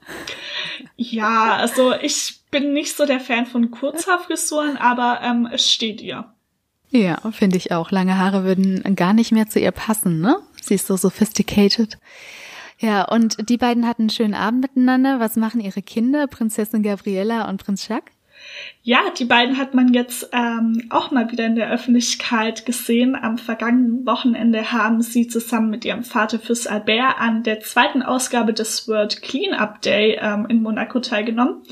Ja, 0.97 1.57
also 1.57 1.93
ich 1.93 2.41
bin 2.51 2.73
nicht 2.73 2.97
so 2.97 3.07
der 3.07 3.21
Fan 3.21 3.47
von 3.47 3.71
Kurzhaarfrisuren, 3.71 4.77
aber 4.77 5.21
ähm, 5.23 5.49
es 5.53 5.71
steht 5.71 6.01
ihr. 6.01 6.33
Ja, 6.91 7.19
finde 7.33 7.57
ich 7.57 7.73
auch. 7.73 7.91
Lange 7.91 8.19
Haare 8.19 8.45
würden 8.45 8.95
gar 8.95 9.13
nicht 9.13 9.33
mehr 9.33 9.49
zu 9.49 9.59
ihr 9.59 9.73
passen, 9.73 10.21
ne? 10.21 10.37
Sie 10.63 10.75
ist 10.75 10.87
so 10.87 10.97
sophisticated. 10.97 11.99
Ja, 12.85 13.05
und 13.05 13.49
die 13.49 13.57
beiden 13.57 13.89
hatten 13.89 14.03
einen 14.03 14.11
schönen 14.11 14.35
Abend 14.35 14.61
miteinander. 14.61 15.19
Was 15.19 15.37
machen 15.37 15.63
ihre 15.63 15.81
Kinder, 15.81 16.27
Prinzessin 16.27 16.83
Gabriella 16.83 17.49
und 17.49 17.65
Prinz 17.65 17.89
Jacques? 17.89 18.13
Ja, 18.83 19.01
die 19.19 19.25
beiden 19.25 19.57
hat 19.57 19.73
man 19.73 19.95
jetzt 19.95 20.29
ähm, 20.33 20.83
auch 20.91 21.11
mal 21.11 21.33
wieder 21.33 21.47
in 21.47 21.57
der 21.57 21.71
Öffentlichkeit 21.71 22.67
gesehen. 22.67 23.17
Am 23.17 23.39
vergangenen 23.39 24.05
Wochenende 24.05 24.71
haben 24.71 25.01
sie 25.01 25.29
zusammen 25.29 25.71
mit 25.71 25.87
ihrem 25.87 26.05
Vater 26.05 26.39
Fürst 26.39 26.71
Albert 26.71 27.19
an 27.19 27.43
der 27.43 27.61
zweiten 27.61 28.03
Ausgabe 28.03 28.53
des 28.53 28.87
World 28.87 29.23
Cleanup 29.23 29.81
Day 29.81 30.19
ähm, 30.21 30.45
in 30.51 30.61
Monaco 30.61 31.01
teilgenommen. 31.01 31.63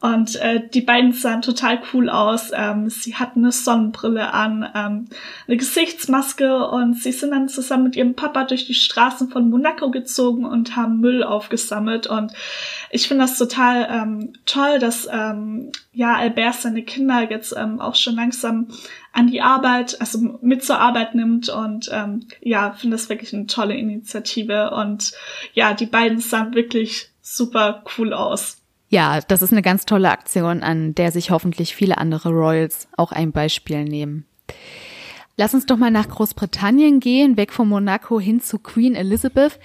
Und 0.00 0.36
äh, 0.36 0.68
die 0.68 0.80
beiden 0.80 1.12
sahen 1.12 1.42
total 1.42 1.80
cool 1.92 2.08
aus. 2.08 2.52
Ähm, 2.54 2.88
sie 2.88 3.16
hatten 3.16 3.40
eine 3.40 3.50
Sonnenbrille 3.50 4.32
an, 4.32 4.68
ähm, 4.72 5.08
eine 5.48 5.56
Gesichtsmaske 5.56 6.68
und 6.68 6.94
sie 6.94 7.10
sind 7.10 7.32
dann 7.32 7.48
zusammen 7.48 7.84
mit 7.84 7.96
ihrem 7.96 8.14
Papa 8.14 8.44
durch 8.44 8.66
die 8.66 8.74
Straßen 8.74 9.28
von 9.28 9.50
Monaco 9.50 9.90
gezogen 9.90 10.44
und 10.44 10.76
haben 10.76 11.00
Müll 11.00 11.24
aufgesammelt. 11.24 12.06
Und 12.06 12.32
ich 12.90 13.08
finde 13.08 13.24
das 13.24 13.38
total 13.38 13.88
ähm, 13.90 14.34
toll, 14.46 14.78
dass 14.78 15.08
ähm, 15.10 15.72
ja 15.92 16.14
Albert 16.14 16.54
seine 16.54 16.84
Kinder 16.84 17.28
jetzt 17.28 17.52
ähm, 17.56 17.80
auch 17.80 17.96
schon 17.96 18.14
langsam 18.14 18.68
an 19.12 19.26
die 19.26 19.40
Arbeit, 19.40 20.00
also 20.00 20.38
mit 20.42 20.64
zur 20.64 20.78
Arbeit 20.78 21.16
nimmt 21.16 21.48
und 21.48 21.90
ähm, 21.92 22.28
ja, 22.40 22.70
finde 22.70 22.96
das 22.96 23.08
wirklich 23.08 23.34
eine 23.34 23.46
tolle 23.46 23.74
Initiative. 23.76 24.70
Und 24.70 25.12
ja, 25.54 25.74
die 25.74 25.86
beiden 25.86 26.20
sahen 26.20 26.54
wirklich 26.54 27.10
super 27.20 27.82
cool 27.98 28.12
aus. 28.12 28.57
Ja, 28.88 29.20
das 29.20 29.42
ist 29.42 29.52
eine 29.52 29.62
ganz 29.62 29.84
tolle 29.84 30.10
Aktion, 30.10 30.62
an 30.62 30.94
der 30.94 31.12
sich 31.12 31.30
hoffentlich 31.30 31.74
viele 31.74 31.98
andere 31.98 32.30
Royals 32.30 32.88
auch 32.96 33.12
ein 33.12 33.32
Beispiel 33.32 33.84
nehmen. 33.84 34.24
Lass 35.36 35.54
uns 35.54 35.66
doch 35.66 35.76
mal 35.76 35.90
nach 35.90 36.08
Großbritannien 36.08 36.98
gehen, 36.98 37.36
weg 37.36 37.52
von 37.52 37.68
Monaco 37.68 38.18
hin 38.18 38.40
zu 38.40 38.58
Queen 38.58 38.94
Elizabeth. 38.94 39.60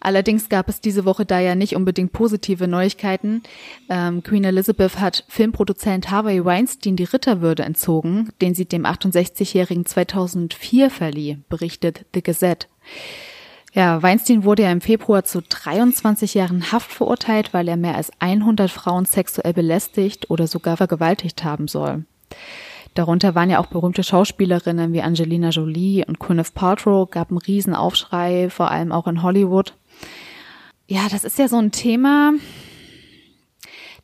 Allerdings 0.00 0.48
gab 0.48 0.68
es 0.68 0.80
diese 0.80 1.04
Woche 1.04 1.24
da 1.24 1.40
ja 1.40 1.54
nicht 1.54 1.74
unbedingt 1.74 2.12
positive 2.12 2.68
Neuigkeiten. 2.68 3.42
Ähm, 3.88 4.22
Queen 4.22 4.44
Elizabeth 4.44 5.00
hat 5.00 5.24
Filmproduzent 5.28 6.10
Harvey 6.10 6.44
Weinstein 6.44 6.96
die 6.96 7.04
Ritterwürde 7.04 7.64
entzogen, 7.64 8.30
den 8.40 8.54
sie 8.54 8.66
dem 8.66 8.84
68-Jährigen 8.84 9.86
2004 9.86 10.90
verlieh, 10.90 11.38
berichtet 11.48 12.04
The 12.14 12.22
Gazette. 12.22 12.66
Ja, 13.74 14.00
Weinstein 14.04 14.44
wurde 14.44 14.62
ja 14.62 14.70
im 14.70 14.80
Februar 14.80 15.24
zu 15.24 15.42
23 15.42 16.34
Jahren 16.34 16.70
Haft 16.70 16.92
verurteilt, 16.92 17.52
weil 17.52 17.66
er 17.66 17.76
mehr 17.76 17.96
als 17.96 18.12
100 18.20 18.70
Frauen 18.70 19.04
sexuell 19.04 19.52
belästigt 19.52 20.30
oder 20.30 20.46
sogar 20.46 20.76
vergewaltigt 20.76 21.42
haben 21.42 21.66
soll. 21.66 22.04
Darunter 22.94 23.34
waren 23.34 23.50
ja 23.50 23.58
auch 23.58 23.66
berühmte 23.66 24.04
Schauspielerinnen 24.04 24.92
wie 24.92 25.02
Angelina 25.02 25.48
Jolie 25.48 26.04
und 26.06 26.20
Gwyneth 26.20 26.54
Paltrow, 26.54 27.10
gab 27.10 27.30
einen 27.30 27.38
riesen 27.38 27.74
Aufschrei, 27.74 28.48
vor 28.48 28.70
allem 28.70 28.92
auch 28.92 29.08
in 29.08 29.24
Hollywood. 29.24 29.74
Ja, 30.86 31.08
das 31.10 31.24
ist 31.24 31.40
ja 31.40 31.48
so 31.48 31.56
ein 31.56 31.72
Thema, 31.72 32.34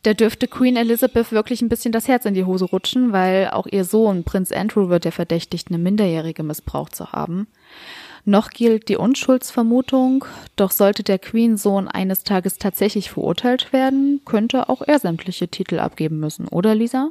da 0.03 0.15
dürfte 0.15 0.49
Queen 0.49 0.77
Elizabeth 0.77 1.31
wirklich 1.31 1.61
ein 1.61 1.69
bisschen 1.69 1.93
das 1.93 2.09
Herz 2.09 2.25
in 2.25 2.35
die 2.35 2.45
Hose 2.45 2.65
rutschen, 2.65 3.13
weil 3.13 3.51
auch 3.51 3.67
ihr 3.67 3.85
Sohn, 3.85 4.25
Prinz 4.25 4.51
Andrew, 4.51 4.89
wird 4.89 5.05
ja 5.05 5.11
verdächtigt, 5.11 5.69
eine 5.69 5.79
Minderjährige 5.79 6.43
missbraucht 6.43 6.97
zu 6.97 7.13
haben. 7.13 7.47
Noch 8.25 8.51
gilt 8.51 8.89
die 8.89 8.97
Unschuldsvermutung, 8.97 10.25
doch 10.57 10.71
sollte 10.71 11.03
der 11.03 11.19
Queen-Sohn 11.19 11.89
eines 11.89 12.25
Tages 12.25 12.59
tatsächlich 12.59 13.11
verurteilt 13.11 13.73
werden, 13.73 14.21
könnte 14.25 14.69
auch 14.69 14.83
er 14.83 14.99
sämtliche 14.99 15.49
Titel 15.49 15.79
abgeben 15.79 16.21
müssen, 16.21 16.49
oder 16.49 16.75
Lisa? 16.75 17.11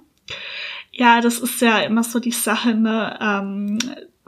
Ja, 0.92 1.22
das 1.22 1.40
ist 1.40 1.62
ja 1.62 1.80
immer 1.80 2.04
so 2.04 2.20
die 2.20 2.32
Sache, 2.32 2.76
ne, 2.76 3.18
ähm, 3.22 3.80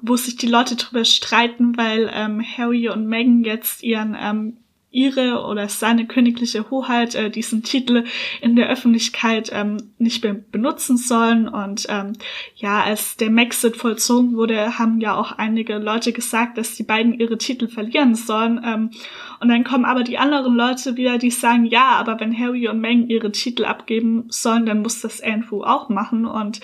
wo 0.01 0.15
sich 0.15 0.35
die 0.35 0.47
Leute 0.47 0.75
drüber 0.75 1.05
streiten, 1.05 1.77
weil 1.77 2.09
ähm, 2.13 2.43
Harry 2.57 2.89
und 2.89 3.05
Meghan 3.07 3.43
jetzt 3.43 3.83
ihren 3.83 4.17
ähm, 4.19 4.57
ihre 4.91 5.45
oder 5.45 5.69
seine 5.69 6.05
königliche 6.05 6.69
Hoheit 6.69 7.15
äh, 7.15 7.29
diesen 7.29 7.63
Titel 7.63 8.03
in 8.41 8.57
der 8.57 8.69
Öffentlichkeit 8.69 9.49
ähm, 9.53 9.77
nicht 9.97 10.23
mehr 10.23 10.33
benutzen 10.33 10.97
sollen. 10.97 11.47
Und 11.47 11.87
ähm, 11.89 12.13
ja, 12.55 12.83
als 12.83 13.15
der 13.15 13.31
Maxit 13.31 13.77
vollzogen 13.77 14.35
wurde, 14.35 14.77
haben 14.77 14.99
ja 14.99 15.15
auch 15.15 15.31
einige 15.31 15.77
Leute 15.77 16.11
gesagt, 16.11 16.57
dass 16.57 16.75
die 16.75 16.83
beiden 16.83 17.17
ihre 17.17 17.37
Titel 17.37 17.69
verlieren 17.69 18.15
sollen. 18.15 18.61
Ähm, 18.65 18.91
und 19.39 19.47
dann 19.47 19.63
kommen 19.63 19.85
aber 19.85 20.03
die 20.03 20.17
anderen 20.17 20.55
Leute 20.55 20.97
wieder, 20.97 21.17
die 21.17 21.31
sagen, 21.31 21.65
ja, 21.65 21.91
aber 21.91 22.19
wenn 22.19 22.37
Harry 22.37 22.67
und 22.67 22.81
Meghan 22.81 23.07
ihre 23.07 23.31
Titel 23.31 23.63
abgeben 23.63 24.25
sollen, 24.27 24.65
dann 24.65 24.81
muss 24.81 25.01
das 25.01 25.21
Andrew 25.21 25.63
auch 25.63 25.87
machen. 25.87 26.25
Und 26.25 26.59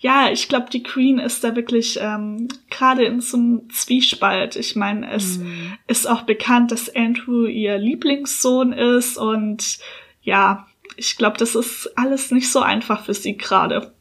ja, 0.00 0.30
ich 0.30 0.48
glaube, 0.48 0.70
die 0.72 0.82
Queen 0.82 1.18
ist 1.18 1.44
da 1.44 1.54
wirklich 1.54 1.98
ähm, 2.00 2.48
gerade 2.70 3.04
in 3.04 3.20
so 3.20 3.36
einem 3.36 3.70
Zwiespalt. 3.70 4.56
Ich 4.56 4.74
meine, 4.74 5.10
es 5.12 5.38
mhm. 5.38 5.76
ist 5.86 6.08
auch 6.08 6.22
bekannt, 6.22 6.72
dass 6.72 6.94
Andrew 6.94 7.44
ihr 7.44 7.76
Lieblingssohn 7.76 8.72
ist 8.72 9.18
und 9.18 9.78
ja, 10.22 10.66
ich 10.96 11.16
glaube, 11.16 11.36
das 11.36 11.54
ist 11.54 11.92
alles 11.96 12.30
nicht 12.30 12.50
so 12.50 12.60
einfach 12.60 13.04
für 13.04 13.14
sie 13.14 13.36
gerade. 13.36 13.92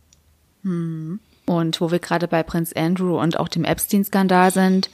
Mhm. 0.64 1.20
Und 1.46 1.82
wo 1.82 1.92
wir 1.92 2.00
gerade 2.00 2.30
bei 2.30 2.44
Prinz 2.44 2.72
Andrew 2.74 3.20
und 3.20 3.38
auch 3.38 3.50
dem 3.50 3.66
Epstein-Skandal 3.66 4.52
sind, 4.52 4.90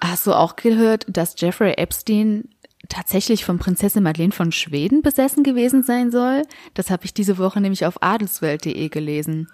hast 0.00 0.26
du 0.26 0.32
auch 0.32 0.56
gehört, 0.56 1.06
dass 1.08 1.38
Jeffrey 1.38 1.74
Epstein 1.74 2.48
tatsächlich 2.88 3.44
von 3.44 3.58
Prinzessin 3.58 4.02
Madeleine 4.02 4.32
von 4.32 4.52
Schweden 4.52 5.02
besessen 5.02 5.42
gewesen 5.42 5.82
sein 5.82 6.10
soll. 6.10 6.42
Das 6.74 6.90
habe 6.90 7.04
ich 7.04 7.14
diese 7.14 7.38
Woche 7.38 7.60
nämlich 7.60 7.86
auf 7.86 8.02
adelswelt.de 8.02 8.88
gelesen. 8.88 9.48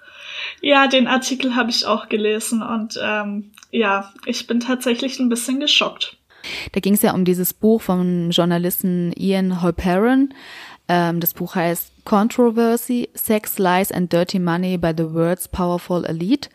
Ja, 0.60 0.86
den 0.88 1.06
Artikel 1.06 1.54
habe 1.54 1.70
ich 1.70 1.86
auch 1.86 2.08
gelesen 2.08 2.62
und 2.62 2.98
ähm, 3.02 3.50
ja, 3.70 4.12
ich 4.26 4.46
bin 4.46 4.60
tatsächlich 4.60 5.18
ein 5.18 5.28
bisschen 5.28 5.60
geschockt. 5.60 6.16
Da 6.72 6.80
ging 6.80 6.94
es 6.94 7.02
ja 7.02 7.14
um 7.14 7.24
dieses 7.24 7.52
Buch 7.52 7.82
vom 7.82 8.30
Journalisten 8.30 9.12
Ian 9.12 9.60
Holperin. 9.62 10.34
Ähm, 10.88 11.20
das 11.20 11.34
Buch 11.34 11.54
heißt 11.54 11.92
Controversy, 12.04 13.10
Sex, 13.14 13.58
Lies 13.58 13.92
and 13.92 14.12
Dirty 14.12 14.38
Money 14.38 14.78
by 14.78 14.92
the 14.96 15.12
World's 15.12 15.48
Powerful 15.48 16.04
Elite. 16.04 16.48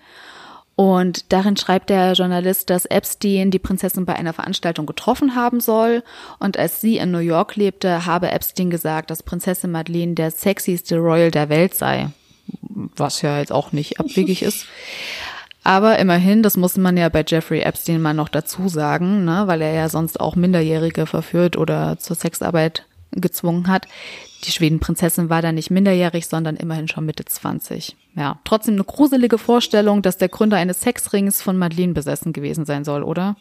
Und 0.75 1.31
darin 1.31 1.55
schreibt 1.55 1.89
der 1.89 2.13
Journalist, 2.13 2.69
dass 2.69 2.85
Epstein 2.85 3.51
die 3.51 3.59
Prinzessin 3.59 4.05
bei 4.05 4.15
einer 4.15 4.33
Veranstaltung 4.33 4.87
getroffen 4.87 5.35
haben 5.35 5.59
soll. 5.59 6.03
Und 6.39 6.57
als 6.57 6.81
sie 6.81 6.97
in 6.97 7.11
New 7.11 7.19
York 7.19 7.55
lebte, 7.55 8.05
habe 8.05 8.31
Epstein 8.31 8.71
gesagt, 8.71 9.11
dass 9.11 9.21
Prinzessin 9.21 9.71
Madeleine 9.71 10.15
der 10.15 10.31
sexyste 10.31 10.97
Royal 10.97 11.29
der 11.29 11.49
Welt 11.49 11.75
sei. 11.75 12.09
Was 12.95 13.21
ja 13.21 13.37
jetzt 13.37 13.51
auch 13.51 13.71
nicht 13.71 13.99
abwegig 13.99 14.41
ist. 14.41 14.65
Aber 15.63 15.97
immerhin, 15.99 16.43
das 16.43 16.57
muss 16.57 16.75
man 16.75 16.97
ja 16.97 17.07
bei 17.07 17.23
Jeffrey 17.25 17.61
Epstein 17.61 18.01
mal 18.01 18.13
noch 18.13 18.27
dazu 18.27 18.67
sagen, 18.67 19.23
ne, 19.23 19.43
weil 19.45 19.61
er 19.61 19.73
ja 19.73 19.89
sonst 19.89 20.19
auch 20.19 20.35
Minderjährige 20.35 21.05
verführt 21.05 21.55
oder 21.55 21.97
zur 21.99 22.17
Sexarbeit 22.17 22.85
gezwungen 23.11 23.67
hat. 23.67 23.87
Die 24.43 24.51
Schwedenprinzessin 24.51 25.29
war 25.29 25.41
da 25.41 25.53
nicht 25.53 25.71
minderjährig, 25.71 26.27
sondern 26.27 26.57
immerhin 26.57 26.89
schon 26.89 27.05
Mitte 27.05 27.23
20. 27.23 27.95
Ja, 28.15 28.39
trotzdem 28.43 28.75
eine 28.75 28.83
gruselige 28.83 29.37
Vorstellung, 29.37 30.01
dass 30.01 30.17
der 30.17 30.29
Gründer 30.29 30.57
eines 30.57 30.81
Sexrings 30.81 31.41
von 31.41 31.57
Madeleine 31.57 31.93
besessen 31.93 32.31
gewesen 32.31 32.65
sein 32.65 32.83
soll, 32.83 33.03
oder? 33.03 33.35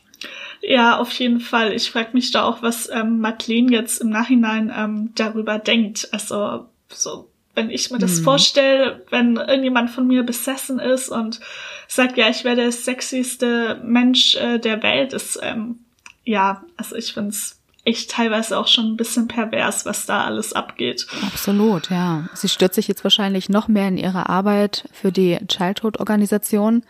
Ja, 0.62 0.98
auf 0.98 1.12
jeden 1.12 1.40
Fall. 1.40 1.72
Ich 1.72 1.90
frage 1.90 2.10
mich 2.12 2.30
da 2.30 2.44
auch, 2.44 2.62
was 2.62 2.88
ähm, 2.90 3.18
Madeleine 3.20 3.70
jetzt 3.72 4.00
im 4.00 4.10
Nachhinein 4.10 4.72
ähm, 4.74 5.10
darüber 5.14 5.58
denkt. 5.58 6.08
Also 6.12 6.66
so, 6.88 7.28
wenn 7.54 7.70
ich 7.70 7.90
mir 7.90 7.98
das 7.98 8.18
hm. 8.18 8.24
vorstelle, 8.24 9.04
wenn 9.10 9.36
irgendjemand 9.36 9.90
von 9.90 10.06
mir 10.06 10.22
besessen 10.22 10.78
ist 10.78 11.08
und 11.08 11.40
sagt, 11.88 12.16
ja, 12.16 12.28
ich 12.30 12.44
wäre 12.44 12.56
der 12.56 12.72
sexyste 12.72 13.80
Mensch 13.84 14.36
äh, 14.36 14.58
der 14.58 14.82
Welt, 14.82 15.12
ist 15.12 15.38
ähm, 15.42 15.80
ja, 16.24 16.64
also 16.76 16.96
ich 16.96 17.12
find's 17.12 17.58
echt 17.84 18.10
teilweise 18.10 18.58
auch 18.58 18.68
schon 18.68 18.92
ein 18.92 18.96
bisschen 18.96 19.26
pervers, 19.26 19.84
was 19.84 20.06
da 20.06 20.24
alles 20.24 20.52
abgeht. 20.52 21.06
Absolut, 21.26 21.90
ja. 21.90 22.28
Sie 22.34 22.48
stürzt 22.48 22.76
sich 22.76 22.86
jetzt 22.86 23.02
wahrscheinlich 23.02 23.48
noch 23.48 23.66
mehr 23.68 23.88
in 23.88 23.96
ihre 23.96 24.28
Arbeit 24.28 24.88
für 24.92 25.10
die 25.10 25.38
Childhood-Organisation, 25.48 26.84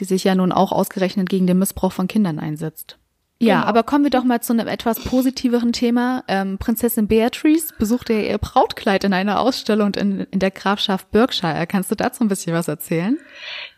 die 0.00 0.04
sich 0.04 0.24
ja 0.24 0.34
nun 0.34 0.50
auch 0.50 0.72
ausgerechnet 0.72 1.28
gegen 1.28 1.46
den 1.46 1.58
Missbrauch 1.58 1.92
von 1.92 2.08
Kindern 2.08 2.38
einsetzt. 2.38 2.98
Ja, 3.42 3.56
genau. 3.56 3.68
aber 3.68 3.82
kommen 3.82 4.04
wir 4.04 4.10
doch 4.10 4.24
mal 4.24 4.40
zu 4.40 4.52
einem 4.52 4.68
etwas 4.68 5.00
positiveren 5.00 5.72
Thema. 5.72 6.22
Ähm, 6.28 6.58
Prinzessin 6.58 7.08
Beatrice 7.08 7.74
besuchte 7.76 8.12
ihr 8.12 8.38
Brautkleid 8.38 9.02
in 9.04 9.12
einer 9.12 9.40
Ausstellung 9.40 9.94
in, 9.94 10.26
in 10.30 10.38
der 10.38 10.52
Grafschaft 10.52 11.10
Berkshire. 11.10 11.66
Kannst 11.66 11.90
du 11.90 11.96
dazu 11.96 12.22
ein 12.22 12.28
bisschen 12.28 12.54
was 12.54 12.68
erzählen? 12.68 13.18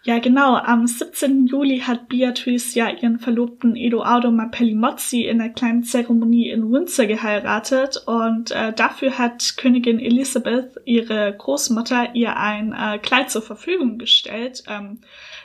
Ja, 0.03 0.19
genau. 0.19 0.57
Am 0.57 0.87
17. 0.87 1.47
Juli 1.47 1.81
hat 1.81 2.09
Beatrice 2.09 2.79
ja 2.79 2.91
ihren 2.91 3.19
Verlobten 3.19 3.75
Edoardo 3.75 4.31
Mapellimozzi 4.31 5.23
in 5.23 5.41
einer 5.41 5.51
kleinen 5.51 5.83
Zeremonie 5.83 6.51
in 6.51 6.71
Windsor 6.71 7.07
geheiratet 7.07 8.03
und 8.05 8.51
äh, 8.51 8.75
dafür 8.75 9.17
hat 9.17 9.55
Königin 9.57 9.99
Elizabeth, 9.99 10.79
ihre 10.85 11.35
Großmutter, 11.35 12.15
ihr 12.15 12.37
ein 12.37 12.75
äh, 12.75 12.99
Kleid 12.99 13.31
zur 13.31 13.41
Verfügung 13.41 13.97
gestellt. 13.97 14.63
Ähm, 14.69 14.99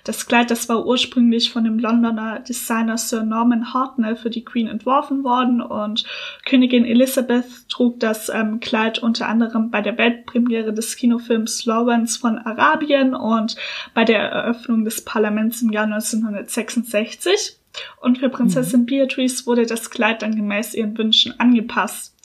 das 0.03 0.25
Kleid, 0.25 0.51
das 0.51 0.67
war 0.67 0.85
ursprünglich 0.85 1.51
von 1.51 1.63
dem 1.63 1.79
Londoner 1.79 2.39
Designer 2.39 2.97
Sir 2.97 3.23
Norman 3.23 3.73
Hartnell 4.09 4.15
für 4.15 4.29
die 4.29 4.43
Queen 4.43 4.67
entworfen 4.67 5.23
worden 5.23 5.61
und 5.61 6.05
Königin 6.45 6.85
Elizabeth 6.85 7.45
trug 7.69 7.99
das 7.99 8.29
ähm, 8.29 8.59
Kleid 8.59 8.99
unter 8.99 9.27
anderem 9.27 9.71
bei 9.71 9.81
der 9.81 9.97
Weltpremiere 9.97 10.73
des 10.73 10.95
Kinofilms 10.95 11.65
Lawrence 11.65 12.19
von 12.19 12.37
Arabien 12.37 13.13
und 13.13 13.55
bei 13.93 14.03
der 14.05 14.19
Eröffnung 14.19 14.85
des 14.85 15.03
Parlaments 15.03 15.61
im 15.61 15.71
Jahr 15.71 15.85
1966. 15.85 17.57
Und 18.01 18.17
für 18.17 18.29
Prinzessin 18.29 18.81
mhm. 18.81 18.85
Beatrice 18.87 19.45
wurde 19.45 19.65
das 19.65 19.91
Kleid 19.91 20.23
dann 20.23 20.35
gemäß 20.35 20.73
ihren 20.73 20.97
Wünschen 20.97 21.39
angepasst. 21.39 22.15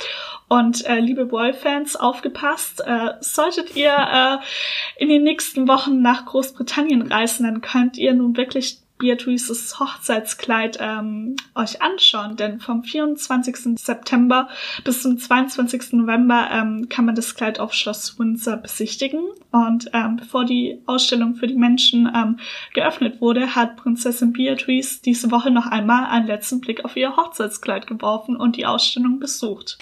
Und 0.48 0.84
äh, 0.86 1.00
liebe 1.00 1.26
Boy-Fans, 1.26 1.96
aufgepasst, 1.96 2.82
äh, 2.84 3.12
solltet 3.20 3.76
ihr 3.76 3.92
äh, 3.92 5.02
in 5.02 5.10
den 5.10 5.22
nächsten 5.22 5.68
Wochen 5.68 6.00
nach 6.00 6.24
Großbritannien 6.26 7.02
reisen, 7.02 7.44
dann 7.44 7.60
könnt 7.60 7.98
ihr 7.98 8.14
nun 8.14 8.36
wirklich 8.36 8.83
Beatrices 8.98 9.80
Hochzeitskleid 9.80 10.78
ähm, 10.80 11.34
euch 11.54 11.82
anschauen, 11.82 12.36
denn 12.36 12.60
vom 12.60 12.84
24. 12.84 13.78
September 13.78 14.48
bis 14.84 15.02
zum 15.02 15.18
22. 15.18 15.94
November 15.94 16.48
ähm, 16.52 16.88
kann 16.88 17.04
man 17.04 17.14
das 17.14 17.34
Kleid 17.34 17.58
auf 17.58 17.74
Schloss 17.74 18.18
Windsor 18.18 18.56
besichtigen. 18.56 19.20
Und 19.50 19.90
ähm, 19.92 20.16
bevor 20.16 20.44
die 20.44 20.80
Ausstellung 20.86 21.34
für 21.34 21.48
die 21.48 21.56
Menschen 21.56 22.10
ähm, 22.14 22.38
geöffnet 22.72 23.20
wurde, 23.20 23.54
hat 23.54 23.76
Prinzessin 23.76 24.32
Beatrice 24.32 25.00
diese 25.04 25.30
Woche 25.30 25.50
noch 25.50 25.66
einmal 25.66 26.06
einen 26.06 26.26
letzten 26.26 26.60
Blick 26.60 26.84
auf 26.84 26.96
ihr 26.96 27.16
Hochzeitskleid 27.16 27.86
geworfen 27.86 28.36
und 28.36 28.56
die 28.56 28.66
Ausstellung 28.66 29.18
besucht. 29.18 29.78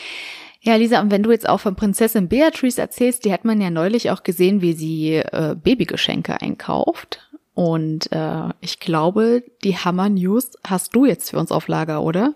Ja, 0.64 0.76
Lisa, 0.76 1.00
und 1.00 1.11
wenn 1.11 1.25
du 1.25 1.33
jetzt 1.33 1.49
auch 1.49 1.59
von 1.59 1.75
Prinzessin 1.75 2.28
Beatrice 2.28 2.81
erzählst, 2.81 3.25
die 3.25 3.33
hat 3.33 3.45
man 3.45 3.61
ja 3.61 3.69
neulich 3.69 4.11
auch 4.11 4.23
gesehen, 4.23 4.62
wie 4.62 4.75
sie 4.75 5.16
äh, 5.16 5.57
Babygeschenke 5.61 6.40
einkauft. 6.40 7.28
Und 7.54 8.11
äh, 8.12 8.49
ich 8.61 8.80
glaube, 8.80 9.42
die 9.62 9.76
Hammer 9.76 10.09
News 10.09 10.52
hast 10.66 10.94
du 10.94 11.04
jetzt 11.04 11.30
für 11.30 11.38
uns 11.38 11.52
auf 11.52 11.68
Lager, 11.68 12.02
oder? 12.02 12.35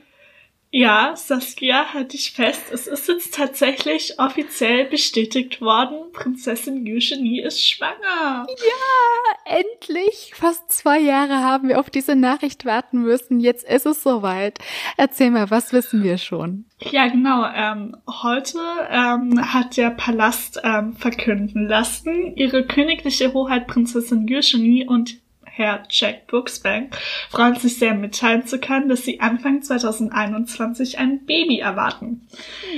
Ja, 0.71 1.15
Saskia, 1.15 1.95
halt 1.95 2.13
dich 2.13 2.33
fest. 2.33 2.65
Es 2.73 2.87
ist 2.87 3.09
jetzt 3.09 3.35
tatsächlich 3.35 4.19
offiziell 4.19 4.85
bestätigt 4.87 5.61
worden. 5.61 6.13
Prinzessin 6.13 6.85
Eugenie 6.87 7.41
ist 7.41 7.67
schwanger. 7.67 8.47
Ja, 8.49 9.57
endlich. 9.59 10.33
Fast 10.35 10.71
zwei 10.73 10.99
Jahre 10.99 11.39
haben 11.43 11.69
wir 11.69 11.79
auf 11.79 11.89
diese 11.89 12.17
Nachricht 12.17 12.65
warten 12.65 13.03
müssen. 13.03 13.39
Jetzt 13.41 13.67
ist 13.67 13.87
es 13.87 14.03
soweit. 14.03 14.59
Erzähl 14.97 15.31
mal, 15.31 15.51
was 15.51 15.73
wissen 15.73 16.03
wir 16.03 16.19
schon? 16.19 16.67
Ja, 16.81 17.07
genau. 17.07 17.47
Ähm, 17.55 17.97
heute 18.23 18.59
ähm, 18.91 19.53
hat 19.53 19.77
der 19.77 19.91
Palast 19.91 20.61
ähm, 20.65 20.95
verkünden 20.97 21.69
lassen, 21.69 22.37
ihre 22.37 22.67
königliche 22.67 23.33
Hoheit 23.33 23.67
Prinzessin 23.67 24.27
Eugenie 24.29 24.87
und 24.87 25.21
Herr 25.57 25.85
Jack 25.89 26.27
Brooksbank 26.27 26.95
freuen 27.31 27.57
sich 27.57 27.79
sehr 27.79 27.95
mitteilen 27.95 28.47
zu 28.47 28.61
können, 28.61 28.91
dass 28.91 29.05
sie 29.05 29.21
Anfang 29.21 29.63
2021 29.63 30.99
ein 30.99 31.25
Baby 31.25 31.61
erwarten. 31.61 32.29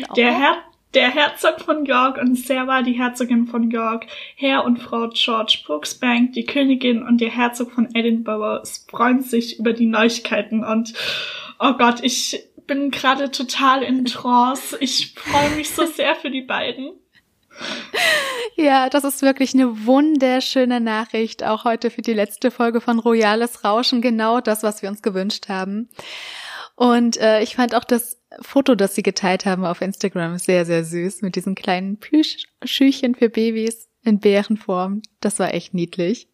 No. 0.01 0.15
Der 0.15 0.33
Herr 0.33 0.57
der 0.95 1.11
Herzog 1.11 1.61
von 1.61 1.85
York 1.85 2.17
und 2.17 2.37
Sarah, 2.37 2.83
die 2.83 2.95
Herzogin 2.95 3.47
von 3.47 3.71
York, 3.71 4.07
Herr 4.37 4.65
und 4.65 4.79
Frau 4.79 5.09
George 5.09 5.59
Brooksbank, 5.67 6.33
die 6.33 6.47
Königin 6.47 7.03
und 7.03 7.21
der 7.21 7.31
Herzog 7.31 7.73
von 7.73 7.89
Edinburgh 7.95 8.63
freuen 8.89 9.21
sich 9.21 9.59
über 9.59 9.75
die 9.75 9.87
Neuigkeiten 9.87 10.65
und 10.65 10.95
oh 11.59 11.73
Gott, 11.75 11.99
ich 12.03 12.43
bin 12.67 12.91
gerade 12.91 13.31
total 13.31 13.83
in 13.83 14.05
Trance. 14.05 14.77
Ich 14.81 15.15
freue 15.15 15.51
mich 15.57 15.71
so 15.71 15.85
sehr 15.85 16.15
für 16.15 16.31
die 16.31 16.43
beiden. 16.43 16.93
Ja, 18.61 18.89
das 18.89 19.05
ist 19.05 19.23
wirklich 19.23 19.55
eine 19.55 19.87
wunderschöne 19.87 20.81
Nachricht, 20.81 21.45
auch 21.45 21.65
heute 21.65 21.91
für 21.91 22.03
die 22.03 22.13
letzte 22.13 22.51
Folge 22.51 22.81
von 22.81 22.99
Royales 22.99 23.63
Rauschen, 23.63 24.03
genau 24.03 24.41
das, 24.41 24.65
was 24.65 24.83
wir 24.83 24.89
uns 24.89 25.01
gewünscht 25.01 25.49
haben. 25.49 25.89
Und 26.75 27.19
äh, 27.19 27.41
ich 27.41 27.55
fand 27.55 27.77
auch 27.77 27.85
das 27.85 28.21
Foto, 28.41 28.75
das 28.75 28.97
sie 28.97 29.05
geteilt 29.05 29.47
haben 29.47 29.65
auf 29.65 29.81
Instagram, 29.81 30.39
sehr, 30.39 30.65
sehr 30.67 30.85
süß, 30.85 31.23
mit 31.23 31.37
diesen 31.37 31.55
kleinen 31.55 31.99
Plüschschüchen 31.99 33.15
für 33.15 33.29
Babys 33.29 33.89
in 34.03 34.19
Bärenform. 34.19 35.03
Das 35.21 35.39
war 35.39 35.55
echt 35.55 35.73
niedlich. 35.73 36.29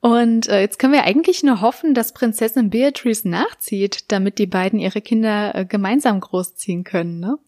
Und 0.00 0.48
äh, 0.48 0.60
jetzt 0.60 0.78
können 0.78 0.92
wir 0.92 1.04
eigentlich 1.04 1.42
nur 1.42 1.60
hoffen, 1.60 1.94
dass 1.94 2.14
Prinzessin 2.14 2.70
Beatrice 2.70 3.28
nachzieht, 3.28 4.10
damit 4.12 4.38
die 4.38 4.46
beiden 4.46 4.78
ihre 4.78 5.00
Kinder 5.00 5.54
äh, 5.54 5.64
gemeinsam 5.64 6.20
großziehen 6.20 6.84
können, 6.84 7.20
ne? 7.20 7.38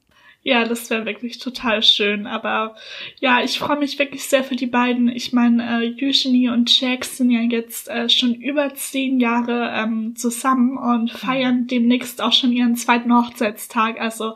Ja, 0.43 0.65
das 0.65 0.89
wäre 0.89 1.05
wirklich 1.05 1.39
total 1.39 1.83
schön. 1.83 2.27
Aber 2.27 2.75
ja, 3.21 3.43
ich 3.43 3.59
freue 3.59 3.79
mich 3.79 3.99
wirklich 3.99 4.25
sehr 4.25 4.43
für 4.43 4.57
die 4.57 4.67
beiden. 4.67 5.09
Ich 5.09 5.35
meine, 5.35 5.85
äh, 5.85 6.07
Eugenie 6.07 6.49
und 6.49 6.81
Jack 6.81 7.05
sind 7.05 7.31
ja 7.31 7.41
jetzt 7.41 7.89
äh, 7.89 8.09
schon 8.09 8.35
über 8.35 8.73
zehn 8.75 9.21
Jahre 9.21 9.71
ähm, 9.77 10.17
zusammen 10.17 10.79
und 10.79 11.11
feiern 11.11 11.67
demnächst 11.67 12.23
auch 12.23 12.33
schon 12.33 12.53
ihren 12.53 12.75
zweiten 12.77 13.15
Hochzeitstag. 13.15 14.01
Also 14.01 14.35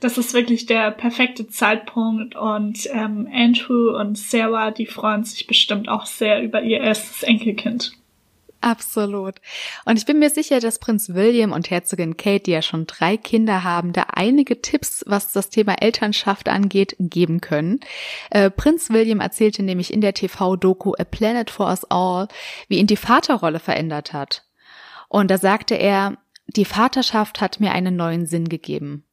das 0.00 0.18
ist 0.18 0.34
wirklich 0.34 0.66
der 0.66 0.90
perfekte 0.90 1.46
Zeitpunkt. 1.46 2.34
Und 2.34 2.88
ähm, 2.92 3.28
Andrew 3.32 3.96
und 3.96 4.18
Sarah, 4.18 4.72
die 4.72 4.86
freuen 4.86 5.22
sich 5.22 5.46
bestimmt 5.46 5.88
auch 5.88 6.06
sehr 6.06 6.42
über 6.42 6.62
ihr 6.62 6.80
erstes 6.80 7.22
Enkelkind. 7.22 7.92
Absolut. 8.64 9.42
Und 9.84 9.98
ich 9.98 10.06
bin 10.06 10.18
mir 10.18 10.30
sicher, 10.30 10.58
dass 10.58 10.78
Prinz 10.78 11.10
William 11.10 11.52
und 11.52 11.68
Herzogin 11.68 12.16
Kate, 12.16 12.44
die 12.44 12.52
ja 12.52 12.62
schon 12.62 12.86
drei 12.86 13.18
Kinder 13.18 13.62
haben, 13.62 13.92
da 13.92 14.06
einige 14.14 14.62
Tipps, 14.62 15.04
was 15.06 15.32
das 15.32 15.50
Thema 15.50 15.82
Elternschaft 15.82 16.48
angeht, 16.48 16.96
geben 16.98 17.42
können. 17.42 17.80
Äh, 18.30 18.48
Prinz 18.48 18.88
William 18.88 19.20
erzählte 19.20 19.62
nämlich 19.62 19.92
in 19.92 20.00
der 20.00 20.14
TV-Doku 20.14 20.94
A 20.98 21.04
Planet 21.04 21.50
for 21.50 21.66
Us 21.66 21.84
All, 21.90 22.28
wie 22.68 22.78
ihn 22.78 22.86
die 22.86 22.96
Vaterrolle 22.96 23.58
verändert 23.58 24.14
hat. 24.14 24.44
Und 25.08 25.30
da 25.30 25.36
sagte 25.36 25.74
er, 25.74 26.16
die 26.46 26.64
Vaterschaft 26.64 27.42
hat 27.42 27.60
mir 27.60 27.72
einen 27.72 27.96
neuen 27.96 28.24
Sinn 28.24 28.48
gegeben. 28.48 29.04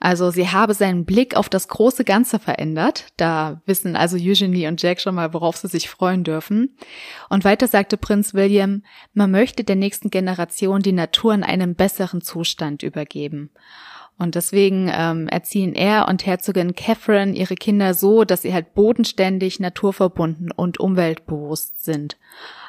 Also 0.00 0.30
sie 0.30 0.48
habe 0.48 0.72
seinen 0.74 1.04
Blick 1.04 1.36
auf 1.36 1.48
das 1.48 1.68
große 1.68 2.04
Ganze 2.04 2.38
verändert. 2.38 3.06
Da 3.16 3.60
wissen 3.66 3.96
also 3.96 4.16
Eugenie 4.16 4.66
und 4.66 4.80
Jack 4.82 5.00
schon 5.00 5.14
mal, 5.14 5.34
worauf 5.34 5.56
sie 5.58 5.68
sich 5.68 5.90
freuen 5.90 6.24
dürfen. 6.24 6.76
Und 7.28 7.44
weiter 7.44 7.68
sagte 7.68 7.96
Prinz 7.96 8.32
William, 8.32 8.82
man 9.12 9.30
möchte 9.30 9.62
der 9.62 9.76
nächsten 9.76 10.10
Generation 10.10 10.80
die 10.80 10.92
Natur 10.92 11.34
in 11.34 11.44
einem 11.44 11.74
besseren 11.74 12.22
Zustand 12.22 12.82
übergeben. 12.82 13.50
Und 14.20 14.34
deswegen 14.34 14.90
ähm, 14.94 15.28
erziehen 15.28 15.74
er 15.74 16.06
und 16.06 16.26
Herzogin 16.26 16.74
Catherine 16.74 17.34
ihre 17.34 17.54
Kinder 17.54 17.94
so, 17.94 18.24
dass 18.24 18.42
sie 18.42 18.52
halt 18.52 18.74
bodenständig, 18.74 19.60
naturverbunden 19.60 20.52
und 20.52 20.78
umweltbewusst 20.78 21.82
sind. 21.82 22.18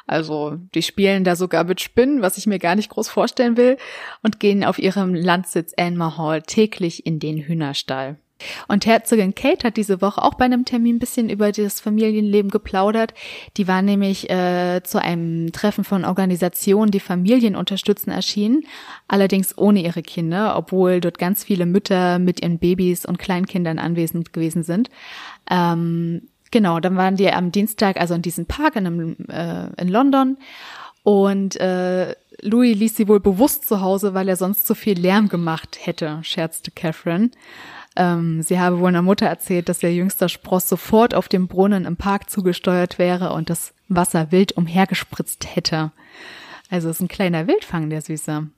Also 0.06 0.56
die 0.74 0.80
spielen 0.80 1.24
da 1.24 1.36
sogar 1.36 1.64
mit 1.64 1.82
Spinnen, 1.82 2.22
was 2.22 2.38
ich 2.38 2.46
mir 2.46 2.58
gar 2.58 2.74
nicht 2.74 2.88
groß 2.88 3.10
vorstellen 3.10 3.58
will, 3.58 3.76
und 4.22 4.40
gehen 4.40 4.64
auf 4.64 4.78
ihrem 4.78 5.14
Landsitz 5.14 5.74
Anmar 5.76 6.16
Hall 6.16 6.40
täglich 6.40 7.04
in 7.04 7.18
den 7.18 7.36
Hühnerstall. 7.36 8.16
Und 8.68 8.86
Herzogin 8.86 9.34
Kate 9.34 9.66
hat 9.66 9.76
diese 9.76 10.00
Woche 10.00 10.22
auch 10.22 10.34
bei 10.34 10.44
einem 10.44 10.64
Termin 10.64 10.96
ein 10.96 10.98
bisschen 10.98 11.28
über 11.28 11.52
das 11.52 11.80
Familienleben 11.80 12.50
geplaudert. 12.50 13.14
Die 13.56 13.68
war 13.68 13.82
nämlich 13.82 14.30
äh, 14.30 14.82
zu 14.82 15.00
einem 15.00 15.52
Treffen 15.52 15.84
von 15.84 16.04
Organisationen, 16.04 16.90
die 16.90 17.00
Familien 17.00 17.56
unterstützen, 17.56 18.10
erschienen, 18.10 18.64
allerdings 19.08 19.56
ohne 19.56 19.82
ihre 19.82 20.02
Kinder, 20.02 20.56
obwohl 20.56 21.00
dort 21.00 21.18
ganz 21.18 21.44
viele 21.44 21.66
Mütter 21.66 22.18
mit 22.18 22.42
ihren 22.42 22.58
Babys 22.58 23.06
und 23.06 23.18
Kleinkindern 23.18 23.78
anwesend 23.78 24.32
gewesen 24.32 24.62
sind. 24.62 24.90
Ähm, 25.50 26.22
Genau, 26.52 26.80
dann 26.80 26.98
waren 26.98 27.16
die 27.16 27.32
am 27.32 27.50
Dienstag, 27.50 27.98
also 27.98 28.12
in 28.12 28.20
diesem 28.20 28.44
Park 28.44 28.76
in, 28.76 28.86
einem, 28.86 29.16
äh, 29.28 29.68
in 29.80 29.88
London. 29.88 30.36
Und 31.02 31.56
äh, 31.56 32.14
Louis 32.42 32.76
ließ 32.76 32.94
sie 32.94 33.08
wohl 33.08 33.20
bewusst 33.20 33.66
zu 33.66 33.80
Hause, 33.80 34.14
weil 34.14 34.28
er 34.28 34.36
sonst 34.36 34.66
zu 34.66 34.74
viel 34.74 34.98
Lärm 34.98 35.28
gemacht 35.28 35.78
hätte, 35.80 36.20
scherzte 36.22 36.70
Catherine. 36.70 37.30
Ähm, 37.96 38.42
sie 38.42 38.58
habe 38.58 38.78
wohl 38.78 38.88
einer 38.88 39.02
Mutter 39.02 39.26
erzählt, 39.26 39.68
dass 39.68 39.82
ihr 39.82 39.92
jüngster 39.92 40.28
Spross 40.28 40.68
sofort 40.68 41.14
auf 41.14 41.28
dem 41.28 41.48
Brunnen 41.48 41.84
im 41.84 41.96
Park 41.96 42.30
zugesteuert 42.30 42.98
wäre 42.98 43.32
und 43.32 43.50
das 43.50 43.74
Wasser 43.88 44.32
wild 44.32 44.52
umhergespritzt 44.52 45.54
hätte. 45.54 45.92
Also 46.70 46.88
ist 46.88 47.00
ein 47.00 47.08
kleiner 47.08 47.46
Wildfang, 47.46 47.90
der 47.90 48.00
Süße. 48.00 48.48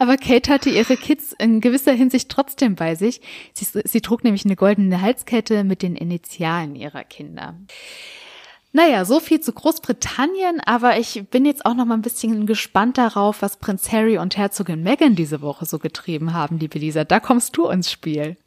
Aber 0.00 0.16
Kate 0.16 0.50
hatte 0.50 0.70
ihre 0.70 0.96
Kids 0.96 1.32
in 1.38 1.60
gewisser 1.60 1.92
Hinsicht 1.92 2.28
trotzdem 2.28 2.74
bei 2.74 2.96
sich. 2.96 3.20
Sie, 3.54 3.66
sie 3.84 4.00
trug 4.00 4.24
nämlich 4.24 4.44
eine 4.44 4.56
goldene 4.56 5.00
Halskette 5.00 5.62
mit 5.62 5.82
den 5.82 5.94
Initialen 5.94 6.74
ihrer 6.74 7.04
Kinder. 7.04 7.54
Naja, 8.74 9.04
so 9.04 9.20
viel 9.20 9.38
zu 9.38 9.52
Großbritannien, 9.52 10.60
aber 10.64 10.98
ich 10.98 11.24
bin 11.30 11.44
jetzt 11.44 11.66
auch 11.66 11.74
noch 11.74 11.84
mal 11.84 11.92
ein 11.92 12.00
bisschen 12.00 12.46
gespannt 12.46 12.96
darauf, 12.96 13.42
was 13.42 13.58
Prinz 13.58 13.92
Harry 13.92 14.16
und 14.16 14.38
Herzogin 14.38 14.82
Meghan 14.82 15.14
diese 15.14 15.42
Woche 15.42 15.66
so 15.66 15.78
getrieben 15.78 16.32
haben, 16.32 16.58
liebe 16.58 16.78
Lisa. 16.78 17.04
Da 17.04 17.20
kommst 17.20 17.54
du 17.58 17.68
ins 17.68 17.92
Spiel. 17.92 18.38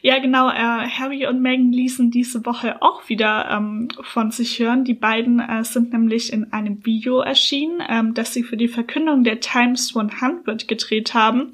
Ja, 0.00 0.20
genau. 0.20 0.48
Äh, 0.48 0.88
Harry 0.88 1.26
und 1.26 1.42
Meghan 1.42 1.72
ließen 1.72 2.12
diese 2.12 2.46
Woche 2.46 2.82
auch 2.82 3.08
wieder 3.08 3.50
ähm, 3.50 3.88
von 4.02 4.30
sich 4.30 4.60
hören. 4.60 4.84
Die 4.84 4.94
beiden 4.94 5.40
äh, 5.40 5.64
sind 5.64 5.92
nämlich 5.92 6.32
in 6.32 6.52
einem 6.52 6.86
Video 6.86 7.18
erschienen, 7.18 7.82
ähm, 7.88 8.14
das 8.14 8.32
sie 8.32 8.44
für 8.44 8.56
die 8.56 8.68
Verkündung 8.68 9.24
der 9.24 9.40
Times 9.40 9.96
100 9.96 10.68
gedreht 10.68 11.14
haben. 11.14 11.52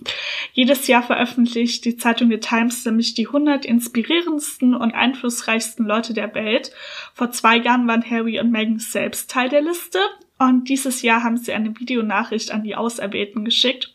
Jedes 0.53 0.89
Jahr 0.89 1.03
veröffentlicht 1.03 1.87
die 1.87 1.97
Zeitung 1.97 2.29
der 2.29 2.41
Times 2.41 2.85
nämlich 2.85 3.15
die 3.15 3.29
100 3.29 3.65
inspirierendsten 3.65 4.75
und 4.75 4.93
einflussreichsten 4.93 5.87
Leute 5.87 6.13
der 6.13 6.35
Welt. 6.35 6.73
Vor 7.15 7.31
zwei 7.31 7.57
Jahren 7.57 7.89
waren 7.89 8.03
Harry 8.11 8.41
und 8.41 8.51
Meghan 8.51 8.79
selbst 8.79 9.31
Teil 9.31 9.49
der 9.49 9.63
Liste. 9.63 9.99
Und 10.39 10.69
dieses 10.69 11.03
Jahr 11.03 11.23
haben 11.23 11.37
sie 11.37 11.53
eine 11.53 11.79
Videonachricht 11.79 12.51
an 12.51 12.65
die 12.65 12.75
Auserwählten 12.75 13.45
geschickt. 13.45 13.95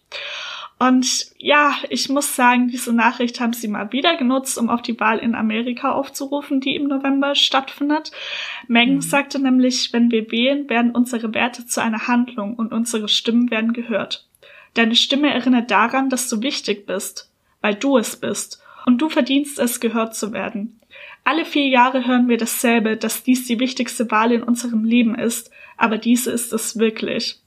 Und 0.77 1.31
ja, 1.37 1.75
ich 1.89 2.09
muss 2.09 2.35
sagen, 2.35 2.67
diese 2.67 2.91
Nachricht 2.91 3.39
haben 3.39 3.53
sie 3.53 3.67
mal 3.67 3.91
wieder 3.93 4.17
genutzt, 4.17 4.57
um 4.57 4.69
auf 4.69 4.81
die 4.81 4.99
Wahl 4.99 5.19
in 5.19 5.33
Amerika 5.33 5.93
aufzurufen, 5.93 6.59
die 6.59 6.75
im 6.75 6.87
November 6.87 7.33
stattfindet. 7.33 8.11
Meghan 8.67 8.95
mhm. 8.95 9.01
sagte 9.01 9.39
nämlich, 9.39 9.93
wenn 9.93 10.11
wir 10.11 10.31
wählen, 10.31 10.69
werden 10.69 10.91
unsere 10.91 11.33
Werte 11.33 11.65
zu 11.65 11.81
einer 11.81 12.07
Handlung 12.07 12.55
und 12.55 12.73
unsere 12.73 13.07
Stimmen 13.07 13.49
werden 13.51 13.71
gehört. 13.71 14.27
Deine 14.73 14.95
Stimme 14.95 15.33
erinnert 15.33 15.71
daran, 15.71 16.09
dass 16.09 16.27
du 16.27 16.41
wichtig 16.41 16.85
bist, 16.85 17.31
weil 17.61 17.75
du 17.75 17.97
es 17.97 18.17
bist. 18.17 18.61
Und 18.85 19.01
du 19.01 19.09
verdienst 19.09 19.57
es, 19.57 19.79
gehört 19.79 20.15
zu 20.15 20.33
werden. 20.33 20.79
Alle 21.25 21.43
vier 21.43 21.67
Jahre 21.67 22.05
hören 22.05 22.29
wir 22.29 22.37
dasselbe, 22.37 22.97
dass 22.97 23.23
dies 23.23 23.47
die 23.47 23.59
wichtigste 23.59 24.09
Wahl 24.11 24.31
in 24.31 24.43
unserem 24.43 24.85
Leben 24.85 25.15
ist, 25.15 25.49
aber 25.75 25.97
diese 25.97 26.31
ist 26.31 26.53
es 26.53 26.77
wirklich. 26.77 27.41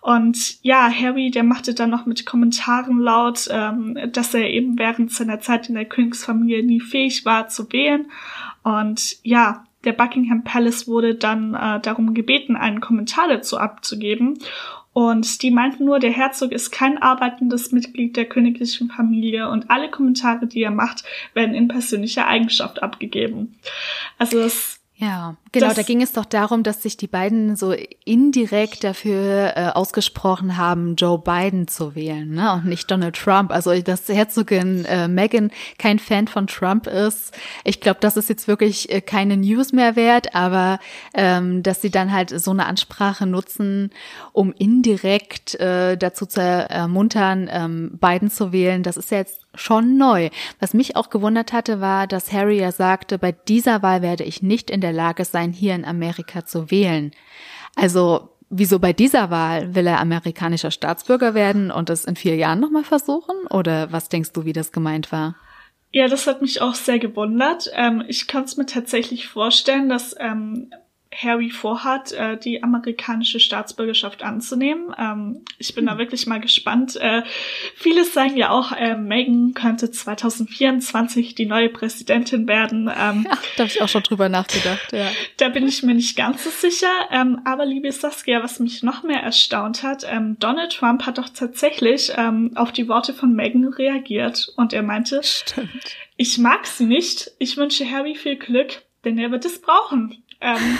Und 0.00 0.62
ja, 0.62 0.90
Harry, 0.90 1.30
der 1.30 1.44
machte 1.44 1.74
dann 1.74 1.90
noch 1.90 2.06
mit 2.06 2.24
Kommentaren 2.24 2.98
laut, 2.98 3.46
ähm, 3.50 3.98
dass 4.12 4.34
er 4.34 4.48
eben 4.48 4.78
während 4.78 5.12
seiner 5.12 5.40
Zeit 5.40 5.68
in 5.68 5.74
der 5.74 5.84
Königsfamilie 5.84 6.62
nie 6.62 6.80
fähig 6.80 7.24
war 7.26 7.48
zu 7.48 7.70
wählen. 7.72 8.10
Und 8.62 9.16
ja, 9.22 9.66
der 9.84 9.92
Buckingham 9.92 10.42
Palace 10.42 10.88
wurde 10.88 11.14
dann 11.14 11.54
äh, 11.54 11.80
darum 11.80 12.14
gebeten, 12.14 12.56
einen 12.56 12.80
Kommentar 12.80 13.28
dazu 13.28 13.58
abzugeben. 13.58 14.38
Und 14.94 15.42
die 15.42 15.50
meinten 15.50 15.84
nur, 15.84 15.98
der 15.98 16.12
Herzog 16.12 16.52
ist 16.52 16.70
kein 16.70 17.02
arbeitendes 17.02 17.72
Mitglied 17.72 18.16
der 18.16 18.26
königlichen 18.26 18.88
Familie 18.88 19.50
und 19.50 19.68
alle 19.68 19.90
Kommentare, 19.90 20.46
die 20.46 20.62
er 20.62 20.70
macht, 20.70 21.04
werden 21.34 21.54
in 21.54 21.66
persönlicher 21.66 22.28
Eigenschaft 22.28 22.82
abgegeben. 22.82 23.56
Also 24.18 24.38
das 24.38 24.78
Ja, 24.96 25.36
genau, 25.54 25.72
da 25.72 25.82
ging 25.82 26.02
es 26.02 26.12
doch 26.12 26.24
darum, 26.24 26.62
dass 26.62 26.82
sich 26.82 26.96
die 26.96 27.06
beiden 27.06 27.56
so 27.56 27.74
indirekt 28.04 28.84
dafür 28.84 29.56
äh, 29.56 29.68
ausgesprochen 29.68 30.56
haben, 30.56 30.96
Joe 30.96 31.18
Biden 31.18 31.68
zu 31.68 31.94
wählen, 31.94 32.30
ne? 32.30 32.52
Und 32.54 32.66
nicht 32.66 32.90
Donald 32.90 33.16
Trump. 33.16 33.50
Also 33.50 33.80
dass 33.80 34.08
Herzogin 34.08 34.84
äh, 34.84 35.08
Meghan 35.08 35.50
kein 35.78 35.98
Fan 35.98 36.28
von 36.28 36.46
Trump 36.46 36.86
ist. 36.86 37.32
Ich 37.64 37.80
glaube, 37.80 37.98
das 38.00 38.16
ist 38.16 38.28
jetzt 38.28 38.48
wirklich 38.48 38.92
äh, 38.92 39.00
keine 39.00 39.36
News 39.36 39.72
mehr 39.72 39.96
wert, 39.96 40.34
aber 40.34 40.78
ähm, 41.14 41.62
dass 41.62 41.80
sie 41.80 41.90
dann 41.90 42.12
halt 42.12 42.30
so 42.30 42.50
eine 42.50 42.66
Ansprache 42.66 43.26
nutzen, 43.26 43.90
um 44.32 44.52
indirekt 44.52 45.54
äh, 45.60 45.96
dazu 45.96 46.26
zu 46.26 46.40
ermuntern, 46.40 47.48
ähm, 47.50 47.98
Biden 48.00 48.30
zu 48.30 48.52
wählen, 48.52 48.82
das 48.82 48.96
ist 48.96 49.10
ja 49.10 49.18
jetzt 49.18 49.44
schon 49.54 49.96
neu. 49.96 50.30
Was 50.60 50.74
mich 50.74 50.96
auch 50.96 51.10
gewundert 51.10 51.52
hatte, 51.52 51.80
war, 51.80 52.06
dass 52.06 52.32
Harry 52.32 52.58
ja 52.58 52.72
sagte, 52.72 53.18
bei 53.18 53.32
dieser 53.32 53.82
Wahl 53.82 54.02
werde 54.02 54.24
ich 54.24 54.42
nicht 54.42 54.70
in 54.70 54.80
der 54.80 54.92
Lage 54.92 55.24
sein, 55.24 55.43
hier 55.52 55.74
in 55.74 55.84
Amerika 55.84 56.44
zu 56.44 56.70
wählen. 56.70 57.12
Also 57.76 58.30
wieso 58.50 58.78
bei 58.78 58.92
dieser 58.92 59.30
Wahl 59.30 59.74
will 59.74 59.86
er 59.86 60.00
amerikanischer 60.00 60.70
Staatsbürger 60.70 61.34
werden 61.34 61.70
und 61.70 61.90
es 61.90 62.04
in 62.04 62.16
vier 62.16 62.36
Jahren 62.36 62.60
nochmal 62.60 62.84
versuchen? 62.84 63.46
Oder 63.50 63.92
was 63.92 64.08
denkst 64.08 64.32
du, 64.32 64.44
wie 64.44 64.52
das 64.52 64.72
gemeint 64.72 65.12
war? 65.12 65.36
Ja, 65.90 66.08
das 66.08 66.26
hat 66.26 66.42
mich 66.42 66.60
auch 66.60 66.74
sehr 66.74 66.98
gewundert. 66.98 67.70
Ähm, 67.72 68.04
ich 68.08 68.26
kann 68.26 68.44
es 68.44 68.56
mir 68.56 68.66
tatsächlich 68.66 69.28
vorstellen, 69.28 69.88
dass 69.88 70.14
ähm, 70.18 70.70
Harry 71.14 71.50
vorhat, 71.50 72.12
äh, 72.12 72.36
die 72.36 72.62
amerikanische 72.62 73.40
Staatsbürgerschaft 73.40 74.22
anzunehmen. 74.22 74.94
Ähm, 74.98 75.42
ich 75.58 75.74
bin 75.74 75.86
da 75.86 75.92
hm. 75.92 75.98
wirklich 75.98 76.26
mal 76.26 76.40
gespannt. 76.40 76.96
Äh, 76.96 77.22
viele 77.76 78.04
sagen 78.04 78.36
ja 78.36 78.50
auch, 78.50 78.72
äh, 78.72 78.96
Meghan 78.96 79.54
könnte 79.54 79.90
2024 79.90 81.34
die 81.34 81.46
neue 81.46 81.68
Präsidentin 81.68 82.48
werden. 82.48 82.88
Ähm, 82.88 83.26
ja, 83.28 83.38
da 83.56 83.64
habe 83.64 83.72
ich 83.72 83.80
auch 83.82 83.88
schon 83.88 84.02
drüber 84.02 84.28
nachgedacht. 84.28 84.92
Ja. 84.92 85.10
Da 85.38 85.48
bin 85.48 85.66
ich 85.66 85.82
mir 85.82 85.94
nicht 85.94 86.16
ganz 86.16 86.44
so 86.44 86.50
sicher. 86.50 86.90
Ähm, 87.10 87.40
aber 87.44 87.66
liebe 87.66 87.90
Saskia, 87.90 88.42
was 88.42 88.60
mich 88.60 88.82
noch 88.82 89.02
mehr 89.02 89.20
erstaunt 89.20 89.82
hat, 89.82 90.04
ähm, 90.08 90.36
Donald 90.38 90.72
Trump 90.72 91.06
hat 91.06 91.18
doch 91.18 91.28
tatsächlich 91.28 92.12
ähm, 92.16 92.52
auf 92.54 92.72
die 92.72 92.88
Worte 92.88 93.14
von 93.14 93.34
Meghan 93.34 93.66
reagiert 93.66 94.52
und 94.56 94.72
er 94.72 94.82
meinte, 94.82 95.20
Stimmt. 95.22 95.96
ich 96.16 96.38
mag 96.38 96.66
sie 96.66 96.86
nicht. 96.86 97.32
Ich 97.38 97.56
wünsche 97.56 97.90
Harry 97.90 98.14
viel 98.14 98.36
Glück, 98.36 98.82
denn 99.04 99.18
er 99.18 99.30
wird 99.30 99.44
es 99.44 99.60
brauchen. 99.60 100.23
Ähm, 100.44 100.78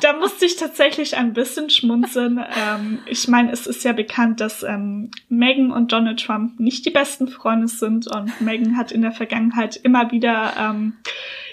da 0.00 0.12
musste 0.14 0.44
ich 0.44 0.56
tatsächlich 0.56 1.16
ein 1.16 1.32
bisschen 1.32 1.70
schmunzeln. 1.70 2.44
Ähm, 2.56 2.98
ich 3.06 3.28
meine, 3.28 3.52
es 3.52 3.66
ist 3.66 3.84
ja 3.84 3.92
bekannt, 3.92 4.40
dass 4.40 4.62
ähm, 4.62 5.10
Meghan 5.28 5.70
und 5.70 5.92
Donald 5.92 6.24
Trump 6.24 6.58
nicht 6.58 6.84
die 6.84 6.90
besten 6.90 7.28
Freunde 7.28 7.68
sind 7.68 8.06
und 8.08 8.40
Meghan 8.40 8.76
hat 8.76 8.92
in 8.92 9.02
der 9.02 9.12
Vergangenheit 9.12 9.76
immer 9.76 10.10
wieder 10.10 10.54
ähm, 10.58 10.96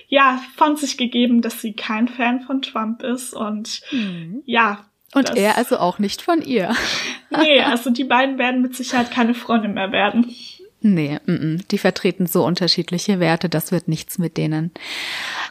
ja 0.07 0.41
von 0.55 0.77
sich 0.77 0.97
gegeben, 0.97 1.41
dass 1.41 1.61
sie 1.61 1.73
kein 1.73 2.07
Fan 2.07 2.41
von 2.41 2.61
Trump 2.61 3.03
ist 3.03 3.33
und 3.33 3.81
mhm. 3.91 4.41
ja. 4.45 4.85
Und 5.13 5.29
das, 5.29 5.37
er 5.37 5.57
also 5.57 5.77
auch 5.77 5.99
nicht 5.99 6.21
von 6.21 6.41
ihr. 6.41 6.75
nee, 7.29 7.61
also 7.61 7.89
die 7.89 8.03
beiden 8.03 8.37
werden 8.37 8.61
mit 8.61 8.75
Sicherheit 8.75 9.11
keine 9.11 9.33
Freunde 9.33 9.69
mehr 9.69 9.91
werden. 9.91 10.33
Nee, 10.81 11.19
m 11.25 11.35
-m, 11.35 11.67
die 11.69 11.79
vertreten 11.79 12.27
so 12.27 12.45
unterschiedliche 12.45 13.19
Werte, 13.19 13.49
das 13.49 13.71
wird 13.71 13.87
nichts 13.87 14.19
mit 14.19 14.37
denen. 14.37 14.71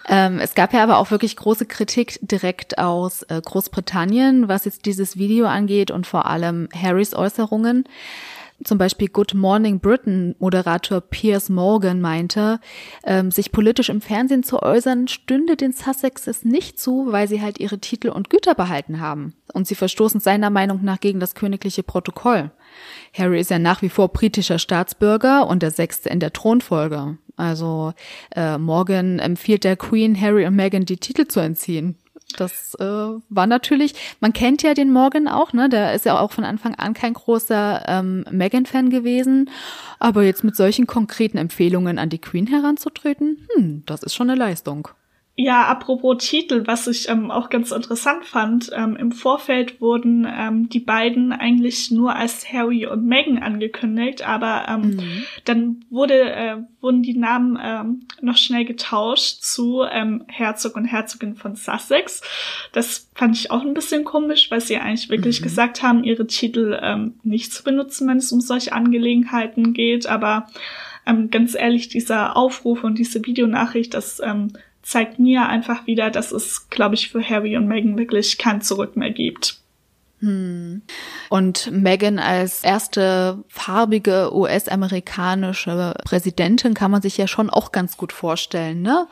Ähm, 0.08 0.38
es 0.38 0.54
gab 0.54 0.72
ja 0.72 0.82
aber 0.82 0.98
auch 0.98 1.10
wirklich 1.10 1.36
große 1.36 1.66
Kritik 1.66 2.18
direkt 2.22 2.78
aus 2.78 3.22
äh, 3.24 3.40
Großbritannien, 3.44 4.48
was 4.48 4.64
jetzt 4.64 4.86
dieses 4.86 5.16
Video 5.16 5.46
angeht 5.46 5.90
und 5.90 6.06
vor 6.06 6.26
allem 6.26 6.68
Harrys 6.74 7.14
Äußerungen. 7.14 7.84
Zum 8.64 8.78
Beispiel 8.78 9.08
Good 9.08 9.34
Morning 9.34 9.80
Britain 9.80 10.34
Moderator 10.38 11.00
Piers 11.00 11.50
Morgan 11.50 12.00
meinte, 12.00 12.58
ähm, 13.04 13.30
sich 13.30 13.52
politisch 13.52 13.90
im 13.90 14.00
Fernsehen 14.00 14.42
zu 14.42 14.62
äußern, 14.62 15.08
stünde 15.08 15.56
den 15.56 15.72
Sussexes 15.72 16.44
nicht 16.44 16.80
zu, 16.80 17.08
weil 17.10 17.28
sie 17.28 17.42
halt 17.42 17.60
ihre 17.60 17.78
Titel 17.78 18.08
und 18.08 18.30
Güter 18.30 18.54
behalten 18.54 19.00
haben. 19.00 19.34
Und 19.52 19.66
sie 19.66 19.74
verstoßen 19.74 20.20
seiner 20.20 20.50
Meinung 20.50 20.82
nach 20.82 21.00
gegen 21.00 21.20
das 21.20 21.34
königliche 21.34 21.82
Protokoll. 21.82 22.50
Harry 23.16 23.40
ist 23.40 23.50
ja 23.50 23.58
nach 23.58 23.82
wie 23.82 23.90
vor 23.90 24.08
britischer 24.08 24.58
Staatsbürger 24.58 25.46
und 25.46 25.62
der 25.62 25.70
sechste 25.70 26.08
in 26.08 26.20
der 26.20 26.32
Thronfolge. 26.32 27.18
Also 27.36 27.92
äh, 28.34 28.56
Morgan 28.56 29.18
empfiehlt 29.18 29.64
der 29.64 29.76
Queen, 29.76 30.18
Harry 30.18 30.46
und 30.46 30.56
Meghan 30.56 30.86
die 30.86 30.96
Titel 30.96 31.26
zu 31.26 31.40
entziehen. 31.40 31.96
Das 32.36 32.74
äh, 32.74 32.84
war 32.84 33.46
natürlich, 33.46 33.94
man 34.20 34.32
kennt 34.32 34.62
ja 34.62 34.74
den 34.74 34.92
Morgan 34.92 35.28
auch, 35.28 35.52
ne? 35.52 35.68
Der 35.68 35.94
ist 35.94 36.04
ja 36.04 36.18
auch 36.18 36.32
von 36.32 36.44
Anfang 36.44 36.74
an 36.74 36.92
kein 36.92 37.14
großer 37.14 37.84
ähm, 37.86 38.24
Meghan-Fan 38.30 38.90
gewesen. 38.90 39.50
Aber 39.98 40.22
jetzt 40.24 40.44
mit 40.44 40.56
solchen 40.56 40.86
konkreten 40.86 41.38
Empfehlungen 41.38 41.98
an 41.98 42.10
die 42.10 42.20
Queen 42.20 42.46
heranzutreten, 42.46 43.46
hm, 43.54 43.84
das 43.86 44.02
ist 44.02 44.14
schon 44.14 44.28
eine 44.28 44.38
Leistung. 44.38 44.88
Ja, 45.38 45.66
apropos 45.66 46.26
Titel, 46.26 46.62
was 46.66 46.86
ich 46.86 47.10
ähm, 47.10 47.30
auch 47.30 47.50
ganz 47.50 47.70
interessant 47.70 48.24
fand, 48.24 48.70
ähm, 48.74 48.96
im 48.96 49.12
Vorfeld 49.12 49.82
wurden 49.82 50.26
ähm, 50.26 50.70
die 50.70 50.80
beiden 50.80 51.30
eigentlich 51.30 51.90
nur 51.90 52.16
als 52.16 52.50
Harry 52.50 52.86
und 52.86 53.04
Meghan 53.04 53.42
angekündigt, 53.42 54.26
aber 54.26 54.64
ähm, 54.66 54.96
mhm. 54.96 55.22
dann 55.44 55.84
wurde, 55.90 56.32
äh, 56.32 56.56
wurden 56.80 57.02
die 57.02 57.18
Namen 57.18 57.58
ähm, 57.62 58.06
noch 58.22 58.38
schnell 58.38 58.64
getauscht 58.64 59.42
zu 59.42 59.82
ähm, 59.82 60.24
Herzog 60.26 60.74
und 60.74 60.86
Herzogin 60.86 61.34
von 61.34 61.54
Sussex. 61.54 62.22
Das 62.72 63.10
fand 63.14 63.36
ich 63.36 63.50
auch 63.50 63.60
ein 63.60 63.74
bisschen 63.74 64.04
komisch, 64.04 64.50
weil 64.50 64.62
sie 64.62 64.78
eigentlich 64.78 65.10
wirklich 65.10 65.40
mhm. 65.40 65.44
gesagt 65.44 65.82
haben, 65.82 66.02
ihre 66.02 66.26
Titel 66.26 67.12
nicht 67.22 67.52
zu 67.52 67.62
benutzen, 67.62 68.08
wenn 68.08 68.18
es 68.18 68.32
um 68.32 68.40
solche 68.40 68.72
Angelegenheiten 68.72 69.74
geht, 69.74 70.06
aber 70.06 70.46
ähm, 71.06 71.30
ganz 71.30 71.54
ehrlich, 71.54 71.88
dieser 71.88 72.36
Aufruf 72.36 72.84
und 72.84 72.98
diese 72.98 73.24
Videonachricht, 73.24 73.94
das 73.94 74.20
ähm, 74.20 74.52
zeigt 74.86 75.18
mir 75.18 75.48
einfach 75.48 75.86
wieder, 75.88 76.10
dass 76.10 76.30
es, 76.30 76.70
glaube 76.70 76.94
ich, 76.94 77.10
für 77.10 77.20
Harry 77.20 77.56
und 77.56 77.66
Meghan 77.66 77.98
wirklich 77.98 78.38
kein 78.38 78.62
Zurück 78.62 78.96
mehr 78.96 79.10
gibt. 79.10 79.58
Hm. 80.20 80.82
Und 81.28 81.72
Meghan 81.72 82.20
als 82.20 82.62
erste 82.62 83.42
farbige 83.48 84.30
US-amerikanische 84.32 85.94
Präsidentin 86.04 86.74
kann 86.74 86.92
man 86.92 87.02
sich 87.02 87.16
ja 87.16 87.26
schon 87.26 87.50
auch 87.50 87.72
ganz 87.72 87.96
gut 87.96 88.12
vorstellen, 88.12 88.80
ne? 88.82 89.08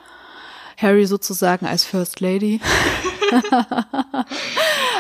Harry 0.77 1.07
sozusagen 1.07 1.67
als 1.67 1.85
First 1.85 2.21
Lady. 2.21 2.61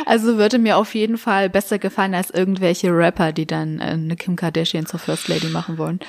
also 0.06 0.36
würde 0.36 0.58
mir 0.58 0.76
auf 0.76 0.94
jeden 0.94 1.18
Fall 1.18 1.50
besser 1.50 1.78
gefallen 1.78 2.14
als 2.14 2.30
irgendwelche 2.30 2.90
Rapper, 2.90 3.32
die 3.32 3.46
dann 3.46 3.80
äh, 3.80 3.84
eine 3.84 4.16
Kim 4.16 4.36
Kardashian 4.36 4.86
zur 4.86 5.00
First 5.00 5.28
Lady 5.28 5.48
machen 5.48 5.78
wollen. 5.78 6.00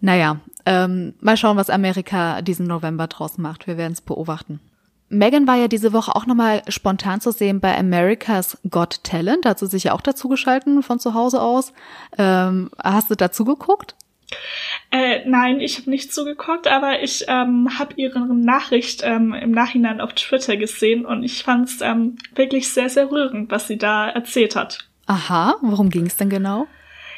Naja, 0.00 0.40
ähm, 0.66 1.14
mal 1.20 1.36
schauen, 1.36 1.56
was 1.56 1.70
Amerika 1.70 2.42
diesen 2.42 2.66
November 2.66 3.06
draus 3.06 3.38
macht. 3.38 3.66
Wir 3.66 3.76
werden 3.76 3.92
es 3.92 4.00
beobachten. 4.00 4.60
Megan 5.08 5.46
war 5.46 5.56
ja 5.56 5.68
diese 5.68 5.92
Woche 5.92 6.16
auch 6.16 6.24
nochmal 6.24 6.62
spontan 6.68 7.20
zu 7.20 7.32
sehen 7.32 7.60
bei 7.60 7.76
America's 7.76 8.56
Got 8.70 9.04
Talent. 9.04 9.44
Da 9.44 9.50
hat 9.50 9.58
sie 9.58 9.66
sich 9.66 9.84
ja 9.84 9.92
auch 9.92 10.00
dazu 10.00 10.28
geschalten 10.28 10.82
von 10.82 10.98
zu 10.98 11.12
Hause 11.12 11.42
aus. 11.42 11.74
Ähm, 12.16 12.70
hast 12.82 13.10
du 13.10 13.14
dazu 13.14 13.44
geguckt? 13.44 13.94
Äh, 14.90 15.20
nein, 15.26 15.60
ich 15.60 15.78
habe 15.78 15.90
nicht 15.90 16.12
zugeguckt, 16.12 16.68
aber 16.68 17.02
ich 17.02 17.24
ähm, 17.28 17.78
habe 17.78 17.94
ihre 17.96 18.20
Nachricht 18.20 19.02
ähm, 19.04 19.32
im 19.32 19.50
Nachhinein 19.52 20.00
auf 20.00 20.12
Twitter 20.12 20.56
gesehen 20.56 21.06
und 21.06 21.22
ich 21.22 21.42
fand 21.42 21.68
es 21.68 21.80
ähm, 21.80 22.16
wirklich 22.34 22.72
sehr, 22.72 22.90
sehr 22.90 23.10
rührend, 23.10 23.50
was 23.50 23.68
sie 23.68 23.78
da 23.78 24.08
erzählt 24.08 24.54
hat. 24.54 24.86
Aha, 25.06 25.56
worum 25.62 25.90
ging 25.90 26.06
es 26.06 26.16
denn 26.16 26.28
genau? 26.28 26.66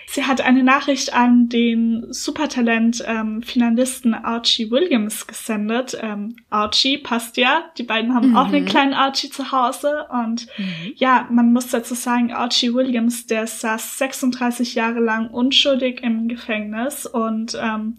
Sie 0.07 0.25
hat 0.25 0.41
eine 0.41 0.63
Nachricht 0.63 1.13
an 1.15 1.49
den 1.49 2.07
Supertalent-Finalisten 2.11 4.15
ähm, 4.15 4.25
Archie 4.25 4.71
Williams 4.71 5.27
gesendet. 5.27 5.99
Ähm, 6.01 6.37
Archie 6.51 6.99
passt 6.99 7.37
ja. 7.37 7.65
Die 7.79 7.83
beiden 7.83 8.15
haben 8.15 8.31
mhm. 8.31 8.37
auch 8.37 8.47
einen 8.47 8.67
kleinen 8.67 8.95
Archie 8.95 9.31
zu 9.31 9.51
Hause. 9.51 10.07
Und 10.11 10.47
mhm. 10.59 10.93
ja, 10.97 11.27
man 11.31 11.53
muss 11.53 11.69
dazu 11.69 11.95
sagen, 11.95 12.33
Archie 12.33 12.75
Williams, 12.75 13.27
der 13.27 13.47
saß 13.47 13.99
36 13.99 14.75
Jahre 14.75 15.01
lang 15.01 15.29
unschuldig 15.29 16.03
im 16.03 16.29
Gefängnis. 16.29 17.07
Und 17.07 17.59
ähm, 17.61 17.97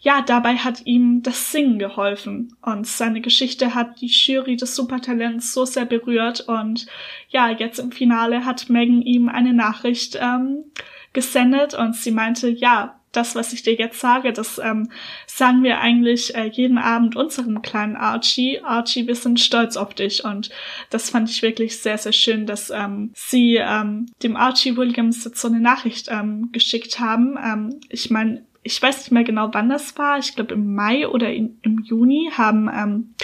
ja, 0.00 0.20
dabei 0.20 0.56
hat 0.56 0.84
ihm 0.84 1.22
das 1.22 1.52
Singen 1.52 1.78
geholfen. 1.78 2.56
Und 2.60 2.88
seine 2.88 3.20
Geschichte 3.20 3.74
hat 3.74 4.00
die 4.00 4.08
Jury 4.08 4.56
des 4.56 4.74
Supertalents 4.74 5.52
so 5.52 5.64
sehr 5.64 5.84
berührt. 5.84 6.40
Und 6.40 6.86
ja, 7.28 7.50
jetzt 7.50 7.78
im 7.78 7.92
Finale 7.92 8.44
hat 8.44 8.68
Megan 8.68 9.02
ihm 9.02 9.28
eine 9.28 9.52
Nachricht 9.52 10.18
ähm, 10.20 10.64
gesendet 11.12 11.74
und 11.74 11.96
sie 11.96 12.10
meinte, 12.10 12.48
ja, 12.48 12.98
das, 13.12 13.34
was 13.34 13.52
ich 13.52 13.62
dir 13.62 13.74
jetzt 13.74 14.00
sage, 14.00 14.32
das 14.32 14.58
ähm, 14.58 14.90
sagen 15.26 15.62
wir 15.62 15.80
eigentlich 15.80 16.34
äh, 16.34 16.46
jeden 16.46 16.78
Abend 16.78 17.14
unserem 17.14 17.62
kleinen 17.62 17.94
Archie. 17.94 18.60
Archie, 18.62 19.06
wir 19.06 19.14
sind 19.14 19.38
stolz 19.38 19.76
auf 19.76 19.94
dich. 19.94 20.24
Und 20.24 20.50
das 20.90 21.10
fand 21.10 21.28
ich 21.28 21.42
wirklich 21.42 21.78
sehr, 21.78 21.98
sehr 21.98 22.12
schön, 22.12 22.46
dass 22.46 22.70
ähm, 22.70 23.12
sie 23.14 23.56
ähm, 23.56 24.06
dem 24.22 24.36
Archie 24.36 24.76
Williams 24.76 25.24
jetzt 25.24 25.40
so 25.40 25.48
eine 25.48 25.60
Nachricht 25.60 26.08
ähm, 26.10 26.50
geschickt 26.52 26.98
haben. 26.98 27.38
Ähm, 27.42 27.80
ich 27.90 28.10
meine, 28.10 28.44
ich 28.64 28.80
weiß 28.80 28.98
nicht 28.98 29.12
mehr 29.12 29.24
genau, 29.24 29.50
wann 29.52 29.68
das 29.68 29.98
war. 29.98 30.18
Ich 30.18 30.34
glaube, 30.34 30.54
im 30.54 30.74
Mai 30.74 31.06
oder 31.06 31.32
in, 31.32 31.58
im 31.62 31.80
Juni 31.80 32.30
haben 32.34 32.70
ähm, 32.72 33.14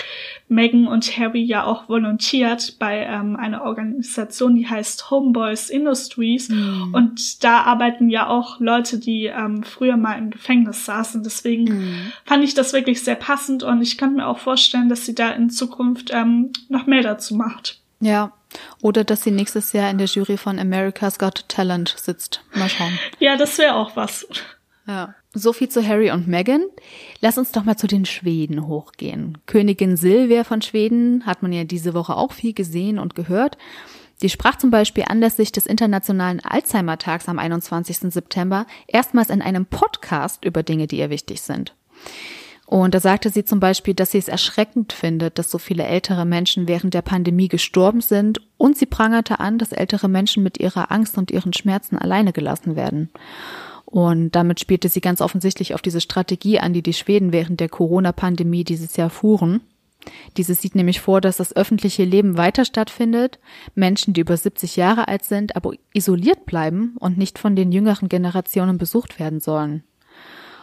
Megan 0.49 0.87
und 0.87 1.19
Harry 1.19 1.43
ja 1.43 1.65
auch 1.65 1.89
volontiert 1.89 2.79
bei 2.79 3.05
ähm, 3.05 3.37
einer 3.37 3.63
Organisation, 3.63 4.55
die 4.55 4.67
heißt 4.67 5.11
Homeboys 5.11 5.71
Industries. 5.71 6.49
Mhm. 6.49 6.95
Und 6.95 7.45
da 7.45 7.63
arbeiten 7.63 8.09
ja 8.09 8.29
auch 8.29 8.59
Leute, 8.61 8.99
die 8.99 9.27
ähm, 9.27 9.63
früher 9.63 9.97
mal 9.97 10.19
im 10.19 10.31
Gefängnis 10.31 10.85
saßen. 10.85 11.23
Deswegen 11.23 11.65
mhm. 11.65 12.13
fand 12.25 12.45
ich 12.45 12.55
das 12.55 12.73
wirklich 12.73 13.03
sehr 13.03 13.15
passend 13.15 13.63
und 13.63 13.83
ich 13.83 13.99
kann 13.99 14.15
mir 14.15 14.27
auch 14.27 14.39
vorstellen, 14.39 14.89
dass 14.89 15.05
sie 15.05 15.15
da 15.15 15.31
in 15.31 15.51
Zukunft 15.51 16.11
ähm, 16.13 16.51
noch 16.69 16.87
mehr 16.87 17.03
dazu 17.03 17.35
macht. 17.35 17.81
Ja, 18.01 18.33
oder 18.81 19.05
dass 19.05 19.23
sie 19.23 19.31
nächstes 19.31 19.73
Jahr 19.73 19.91
in 19.91 19.99
der 19.99 20.07
Jury 20.07 20.37
von 20.37 20.59
America's 20.59 21.19
Got 21.19 21.49
Talent 21.49 21.95
sitzt. 21.99 22.43
Mal 22.55 22.69
schauen. 22.69 22.99
Ja, 23.19 23.37
das 23.37 23.59
wäre 23.59 23.75
auch 23.75 23.97
was. 23.97 24.27
Ja. 24.87 25.15
So 25.35 25.53
viel 25.53 25.69
zu 25.69 25.87
Harry 25.87 26.11
und 26.11 26.27
Meghan. 26.27 26.63
Lass 27.21 27.37
uns 27.37 27.53
doch 27.53 27.65
mal 27.65 27.77
zu 27.77 27.87
den 27.87 28.07
Schweden 28.07 28.67
hochgehen. 28.67 29.39
Königin 29.47 29.97
Silvia 29.97 30.43
von 30.43 30.63
Schweden 30.63 31.27
hat 31.27 31.43
man 31.43 31.53
ja 31.53 31.65
diese 31.65 31.93
Woche 31.93 32.17
auch 32.17 32.33
viel 32.33 32.55
gesehen 32.55 32.99
und 32.99 33.15
gehört. 33.15 33.59
Die 34.23 34.31
sprach 34.31 34.57
zum 34.57 34.71
Beispiel 34.71 35.05
anlässlich 35.07 35.53
des 35.53 35.67
Internationalen 35.67 36.41
Alzheimer-Tags 36.41 37.29
am 37.29 37.39
21. 37.39 38.13
September 38.13 38.67
erstmals 38.87 39.31
in 39.31 39.43
einem 39.43 39.67
Podcast 39.67 40.45
über 40.45 40.63
Dinge, 40.63 40.87
die 40.87 40.99
ihr 40.99 41.11
wichtig 41.11 41.43
sind. 41.43 41.75
Und 42.67 42.95
da 42.95 43.01
sagte 43.01 43.31
sie 43.31 43.45
zum 43.45 43.61
Beispiel, 43.61 43.95
dass 43.95 44.11
sie 44.11 44.19
es 44.19 44.29
erschreckend 44.29 44.93
findet, 44.93 45.39
dass 45.39 45.51
so 45.51 45.57
viele 45.57 45.85
ältere 45.85 46.27
Menschen 46.27 46.69
während 46.69 46.93
der 46.93 47.01
Pandemie 47.03 47.49
gestorben 47.49 48.03
sind 48.03 48.41
und 48.59 48.77
sie 48.77 48.85
prangerte 48.85 49.41
an, 49.41 49.57
dass 49.57 49.73
ältere 49.73 50.09
Menschen 50.09 50.43
mit 50.43 50.59
ihrer 50.59 50.93
Angst 50.93 51.17
und 51.17 51.31
ihren 51.31 51.55
Schmerzen 51.55 51.97
alleine 51.97 52.33
gelassen 52.33 52.77
werden. 52.77 53.09
Und 53.91 54.33
damit 54.33 54.61
spielte 54.61 54.91
sie 54.91 55.01
ganz 55.01 55.23
offensichtlich 55.23 55.73
auf 55.73 55.81
diese 55.81 56.03
Strategie 56.03 56.61
an, 56.61 56.75
die 56.75 56.83
die 56.83 56.93
Schweden 56.93 57.33
während 57.33 57.59
der 57.59 57.71
Corona-Pandemie 57.71 58.63
dieses 58.63 58.97
Jahr 58.99 59.09
fuhren. 59.09 59.63
Dieses 60.37 60.61
sieht 60.61 60.75
nämlich 60.75 61.01
vor, 61.01 61.23
dass 61.23 61.39
das 61.39 61.57
öffentliche 61.57 62.05
Leben 62.05 62.37
weiter 62.37 62.67
stattfindet, 62.67 63.39
Menschen, 63.75 64.13
die 64.13 64.21
über 64.21 64.37
70 64.37 64.77
Jahre 64.77 65.09
alt 65.09 65.25
sind, 65.25 65.57
aber 65.57 65.73
isoliert 65.95 66.45
bleiben 66.45 66.97
und 66.99 67.17
nicht 67.17 67.39
von 67.39 67.57
den 67.57 67.73
jüngeren 67.73 68.11
Generationen 68.11 68.77
besucht 68.77 69.19
werden 69.19 69.41
sollen. 69.41 69.85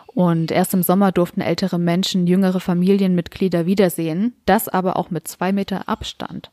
Und 0.06 0.52
erst 0.52 0.76
im 0.76 0.84
Sommer 0.84 1.12
durften 1.12 1.42
ältere 1.42 1.80
Menschen 1.80 2.28
jüngere 2.28 2.60
Familienmitglieder 2.60 3.66
wiedersehen, 3.66 4.36
das 4.46 4.68
aber 4.68 4.98
auch 4.98 5.10
mit 5.10 5.28
zwei 5.28 5.52
Meter 5.52 5.90
Abstand. 5.90 6.52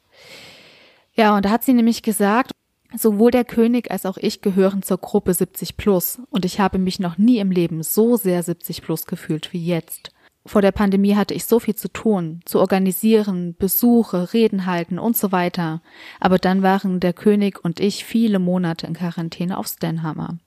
Ja, 1.13 1.37
und 1.37 1.45
da 1.45 1.51
hat 1.51 1.65
sie 1.65 1.75
nämlich 1.75 2.03
gesagt, 2.03 2.53
sowohl 2.97 3.31
der 3.31 3.45
König 3.45 3.91
als 3.91 4.07
auch 4.07 4.17
ich 4.17 4.41
gehören 4.41 4.83
zur 4.83 4.99
Gruppe 4.99 5.35
70 5.35 5.77
plus 5.77 6.21
und 6.31 6.45
ich 6.45 6.61
habe 6.61 6.79
mich 6.79 7.01
noch 7.01 7.19
nie 7.19 7.39
im 7.39 7.51
Leben 7.51 7.83
so 7.83 8.17
sehr 8.17 8.43
70 8.43 8.83
plus 8.83 9.07
gefühlt 9.07 9.53
wie 9.53 9.65
jetzt. 9.65 10.13
Vor 10.45 10.61
der 10.61 10.73
Pandemie 10.73 11.15
hatte 11.15 11.35
ich 11.35 11.45
so 11.45 11.61
viel 11.61 11.77
zu 11.77 11.89
tun, 11.89 12.41
zu 12.45 12.59
organisieren, 12.59 13.55
Besuche, 13.57 14.33
Reden 14.33 14.67
halten 14.67 14.99
und 14.99 15.17
so 15.17 15.31
weiter. 15.31 15.83
Aber 16.19 16.39
dann 16.39 16.63
waren 16.63 16.99
der 16.99 17.13
König 17.13 17.65
und 17.65 17.79
ich 17.79 18.05
viele 18.05 18.41
Monate 18.41 18.87
in 18.87 18.95
Quarantäne 18.95 19.57
auf 19.57 19.69
Stanhammer. 19.69 20.39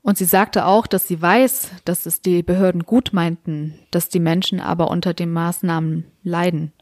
Und 0.00 0.16
sie 0.16 0.26
sagte 0.26 0.64
auch, 0.64 0.86
dass 0.86 1.08
sie 1.08 1.20
weiß, 1.20 1.72
dass 1.84 2.06
es 2.06 2.22
die 2.22 2.44
Behörden 2.44 2.84
gut 2.84 3.12
meinten, 3.12 3.74
dass 3.90 4.08
die 4.08 4.20
Menschen 4.20 4.60
aber 4.60 4.90
unter 4.90 5.12
den 5.12 5.32
Maßnahmen 5.32 6.04
leiden. 6.22 6.72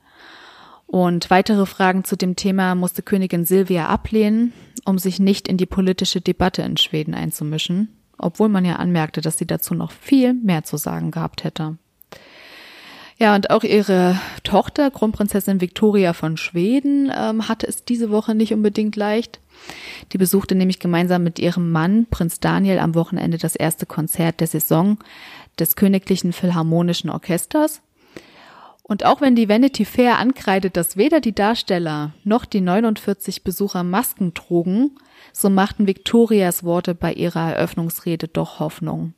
Und 0.86 1.30
weitere 1.30 1.66
Fragen 1.66 2.04
zu 2.04 2.16
dem 2.16 2.36
Thema 2.36 2.74
musste 2.74 3.02
Königin 3.02 3.44
Silvia 3.44 3.88
ablehnen, 3.88 4.52
um 4.84 4.98
sich 4.98 5.18
nicht 5.18 5.48
in 5.48 5.56
die 5.56 5.66
politische 5.66 6.20
Debatte 6.20 6.62
in 6.62 6.76
Schweden 6.76 7.14
einzumischen, 7.14 7.88
obwohl 8.18 8.48
man 8.48 8.64
ja 8.64 8.76
anmerkte, 8.76 9.20
dass 9.20 9.36
sie 9.36 9.46
dazu 9.46 9.74
noch 9.74 9.90
viel 9.90 10.32
mehr 10.32 10.62
zu 10.62 10.76
sagen 10.76 11.10
gehabt 11.10 11.44
hätte. 11.44 11.76
Ja, 13.18 13.34
und 13.34 13.50
auch 13.50 13.64
ihre 13.64 14.20
Tochter, 14.44 14.90
Kronprinzessin 14.90 15.62
Victoria 15.62 16.12
von 16.12 16.36
Schweden, 16.36 17.10
ähm, 17.16 17.48
hatte 17.48 17.66
es 17.66 17.84
diese 17.84 18.10
Woche 18.10 18.34
nicht 18.34 18.52
unbedingt 18.52 18.94
leicht. 18.94 19.40
Die 20.12 20.18
besuchte 20.18 20.54
nämlich 20.54 20.80
gemeinsam 20.80 21.24
mit 21.24 21.38
ihrem 21.38 21.72
Mann, 21.72 22.06
Prinz 22.10 22.40
Daniel, 22.40 22.78
am 22.78 22.94
Wochenende 22.94 23.38
das 23.38 23.56
erste 23.56 23.86
Konzert 23.86 24.40
der 24.40 24.46
Saison 24.46 24.98
des 25.58 25.76
Königlichen 25.76 26.34
Philharmonischen 26.34 27.08
Orchesters. 27.08 27.80
Und 28.88 29.04
auch 29.04 29.20
wenn 29.20 29.34
die 29.34 29.48
Vanity 29.48 29.84
Fair 29.84 30.18
ankreidet, 30.18 30.76
dass 30.76 30.96
weder 30.96 31.20
die 31.20 31.34
Darsteller 31.34 32.12
noch 32.22 32.44
die 32.44 32.60
49 32.60 33.42
Besucher 33.42 33.82
Masken 33.82 34.32
trugen, 34.32 34.92
so 35.32 35.50
machten 35.50 35.88
Victorias 35.88 36.62
Worte 36.62 36.94
bei 36.94 37.12
ihrer 37.12 37.54
Eröffnungsrede 37.54 38.28
doch 38.28 38.60
Hoffnung. 38.60 39.14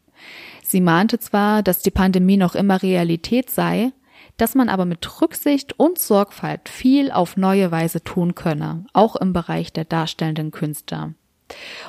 Sie 0.62 0.80
mahnte 0.80 1.18
zwar, 1.18 1.62
dass 1.62 1.80
die 1.80 1.90
Pandemie 1.90 2.38
noch 2.38 2.54
immer 2.54 2.82
Realität 2.82 3.50
sei, 3.50 3.92
dass 4.38 4.54
man 4.54 4.70
aber 4.70 4.86
mit 4.86 5.20
Rücksicht 5.20 5.78
und 5.78 5.98
Sorgfalt 5.98 6.70
viel 6.70 7.10
auf 7.10 7.36
neue 7.36 7.70
Weise 7.70 8.02
tun 8.02 8.34
könne, 8.34 8.86
auch 8.94 9.16
im 9.16 9.34
Bereich 9.34 9.72
der 9.72 9.84
darstellenden 9.84 10.50
Künstler. 10.50 11.12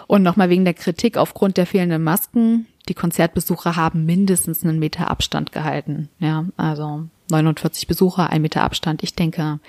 Und 0.08 0.24
nochmal 0.24 0.50
wegen 0.50 0.66
der 0.66 0.74
Kritik 0.74 1.16
aufgrund 1.16 1.58
der 1.58 1.66
fehlenden 1.66 2.04
Masken. 2.04 2.68
Die 2.88 2.94
Konzertbesucher 2.94 3.76
haben 3.76 4.06
mindestens 4.06 4.64
einen 4.64 4.80
Meter 4.80 5.12
Abstand 5.12 5.52
gehalten. 5.52 6.10
Ja, 6.20 6.46
also 6.58 7.08
49 7.30 7.88
Besucher, 7.88 8.30
ein 8.30 8.42
Meter 8.42 8.64
Abstand. 8.64 9.04
Ich 9.04 9.16
denke, 9.16 9.60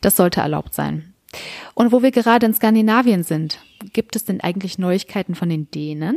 das 0.00 0.16
sollte 0.16 0.40
erlaubt 0.40 0.74
sein. 0.74 1.12
Und 1.74 1.92
wo 1.92 2.02
wir 2.02 2.10
gerade 2.10 2.46
in 2.46 2.54
Skandinavien 2.54 3.22
sind, 3.22 3.60
gibt 3.92 4.16
es 4.16 4.24
denn 4.24 4.40
eigentlich 4.40 4.78
Neuigkeiten 4.78 5.34
von 5.34 5.48
den 5.48 5.70
Dänen? 5.70 6.16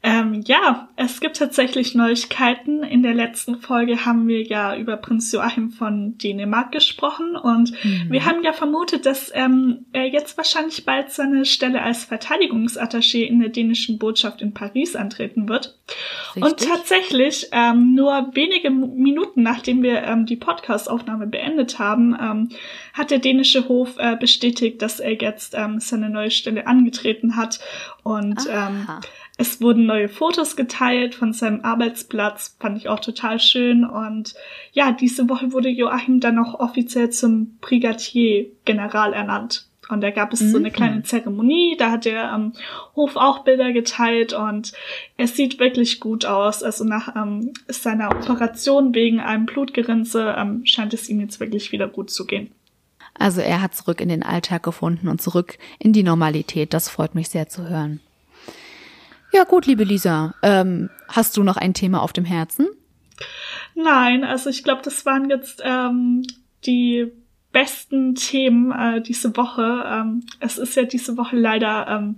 Ähm, 0.00 0.42
ja, 0.46 0.88
es 0.94 1.18
gibt 1.20 1.38
tatsächlich 1.38 1.96
Neuigkeiten. 1.96 2.84
In 2.84 3.02
der 3.02 3.14
letzten 3.14 3.56
Folge 3.56 4.04
haben 4.06 4.28
wir 4.28 4.44
ja 4.44 4.76
über 4.76 4.96
Prinz 4.96 5.32
Joachim 5.32 5.70
von 5.70 6.16
Dänemark 6.18 6.70
gesprochen 6.70 7.34
und 7.34 7.72
mhm. 7.84 8.06
wir 8.08 8.24
haben 8.24 8.44
ja 8.44 8.52
vermutet, 8.52 9.06
dass 9.06 9.32
ähm, 9.34 9.86
er 9.92 10.06
jetzt 10.06 10.36
wahrscheinlich 10.36 10.84
bald 10.84 11.10
seine 11.10 11.44
Stelle 11.44 11.82
als 11.82 12.04
Verteidigungsattaché 12.04 13.24
in 13.24 13.40
der 13.40 13.48
dänischen 13.48 13.98
Botschaft 13.98 14.40
in 14.40 14.54
Paris 14.54 14.94
antreten 14.94 15.48
wird. 15.48 15.76
Richtig. 16.36 16.44
Und 16.44 16.68
tatsächlich, 16.68 17.48
ähm, 17.50 17.96
nur 17.96 18.30
wenige 18.34 18.70
Minuten 18.70 19.42
nachdem 19.42 19.82
wir 19.82 20.04
ähm, 20.04 20.26
die 20.26 20.36
Podcast-Aufnahme 20.36 21.26
beendet 21.26 21.80
haben, 21.80 22.16
ähm, 22.20 22.48
hat 22.92 23.10
der 23.10 23.18
dänische 23.18 23.66
Hof 23.68 23.96
äh, 23.98 24.14
bestätigt, 24.14 24.80
dass 24.80 25.00
er 25.00 25.20
jetzt 25.20 25.54
ähm, 25.56 25.80
seine 25.80 26.08
neue 26.08 26.30
Stelle 26.30 26.68
angetreten 26.68 27.34
hat 27.34 27.58
und 28.04 28.38
es 29.40 29.60
wurden 29.60 29.86
neue 29.86 30.08
Fotos 30.08 30.56
geteilt 30.56 31.14
von 31.14 31.32
seinem 31.32 31.64
Arbeitsplatz, 31.64 32.56
fand 32.58 32.76
ich 32.76 32.88
auch 32.88 32.98
total 32.98 33.38
schön. 33.38 33.84
Und 33.84 34.34
ja, 34.72 34.90
diese 34.90 35.28
Woche 35.28 35.52
wurde 35.52 35.68
Joachim 35.68 36.18
dann 36.18 36.34
noch 36.34 36.58
offiziell 36.58 37.10
zum 37.10 37.56
Brigadier 37.60 38.46
General 38.64 39.12
ernannt. 39.12 39.68
Und 39.88 40.02
da 40.02 40.10
gab 40.10 40.32
es 40.32 40.40
mhm. 40.40 40.50
so 40.50 40.58
eine 40.58 40.68
mhm. 40.68 40.72
kleine 40.72 41.02
Zeremonie, 41.04 41.76
da 41.78 41.92
hat 41.92 42.04
der 42.04 42.32
ähm, 42.34 42.52
Hof 42.96 43.14
auch 43.14 43.44
Bilder 43.44 43.72
geteilt 43.72 44.34
und 44.34 44.72
es 45.16 45.36
sieht 45.36 45.58
wirklich 45.60 46.00
gut 46.00 46.26
aus. 46.26 46.62
Also 46.62 46.84
nach 46.84 47.14
ähm, 47.16 47.52
seiner 47.68 48.10
Operation 48.10 48.92
wegen 48.92 49.20
einem 49.20 49.46
Blutgerinnsel 49.46 50.34
ähm, 50.36 50.66
scheint 50.66 50.92
es 50.92 51.08
ihm 51.08 51.20
jetzt 51.20 51.38
wirklich 51.40 51.72
wieder 51.72 51.88
gut 51.88 52.10
zu 52.10 52.26
gehen. 52.26 52.50
Also 53.14 53.40
er 53.40 53.62
hat 53.62 53.74
zurück 53.74 54.00
in 54.00 54.08
den 54.08 54.24
Alltag 54.24 54.64
gefunden 54.64 55.08
und 55.08 55.22
zurück 55.22 55.58
in 55.78 55.92
die 55.92 56.02
Normalität. 56.02 56.74
Das 56.74 56.88
freut 56.88 57.14
mich 57.14 57.28
sehr 57.30 57.48
zu 57.48 57.68
hören. 57.68 58.00
Ja, 59.32 59.44
gut, 59.44 59.66
liebe 59.66 59.84
Lisa. 59.84 60.34
Ähm, 60.42 60.90
hast 61.08 61.36
du 61.36 61.42
noch 61.42 61.56
ein 61.56 61.74
Thema 61.74 62.02
auf 62.02 62.12
dem 62.12 62.24
Herzen? 62.24 62.66
Nein, 63.74 64.24
also 64.24 64.50
ich 64.50 64.64
glaube, 64.64 64.82
das 64.82 65.04
waren 65.06 65.28
jetzt 65.28 65.62
ähm, 65.64 66.24
die 66.64 67.12
besten 67.52 68.14
Themen 68.14 68.72
äh, 68.72 69.00
diese 69.02 69.36
Woche. 69.36 69.84
Ähm, 69.86 70.24
es 70.40 70.58
ist 70.58 70.76
ja 70.76 70.84
diese 70.84 71.16
Woche 71.16 71.36
leider 71.36 71.86
ähm, 71.88 72.16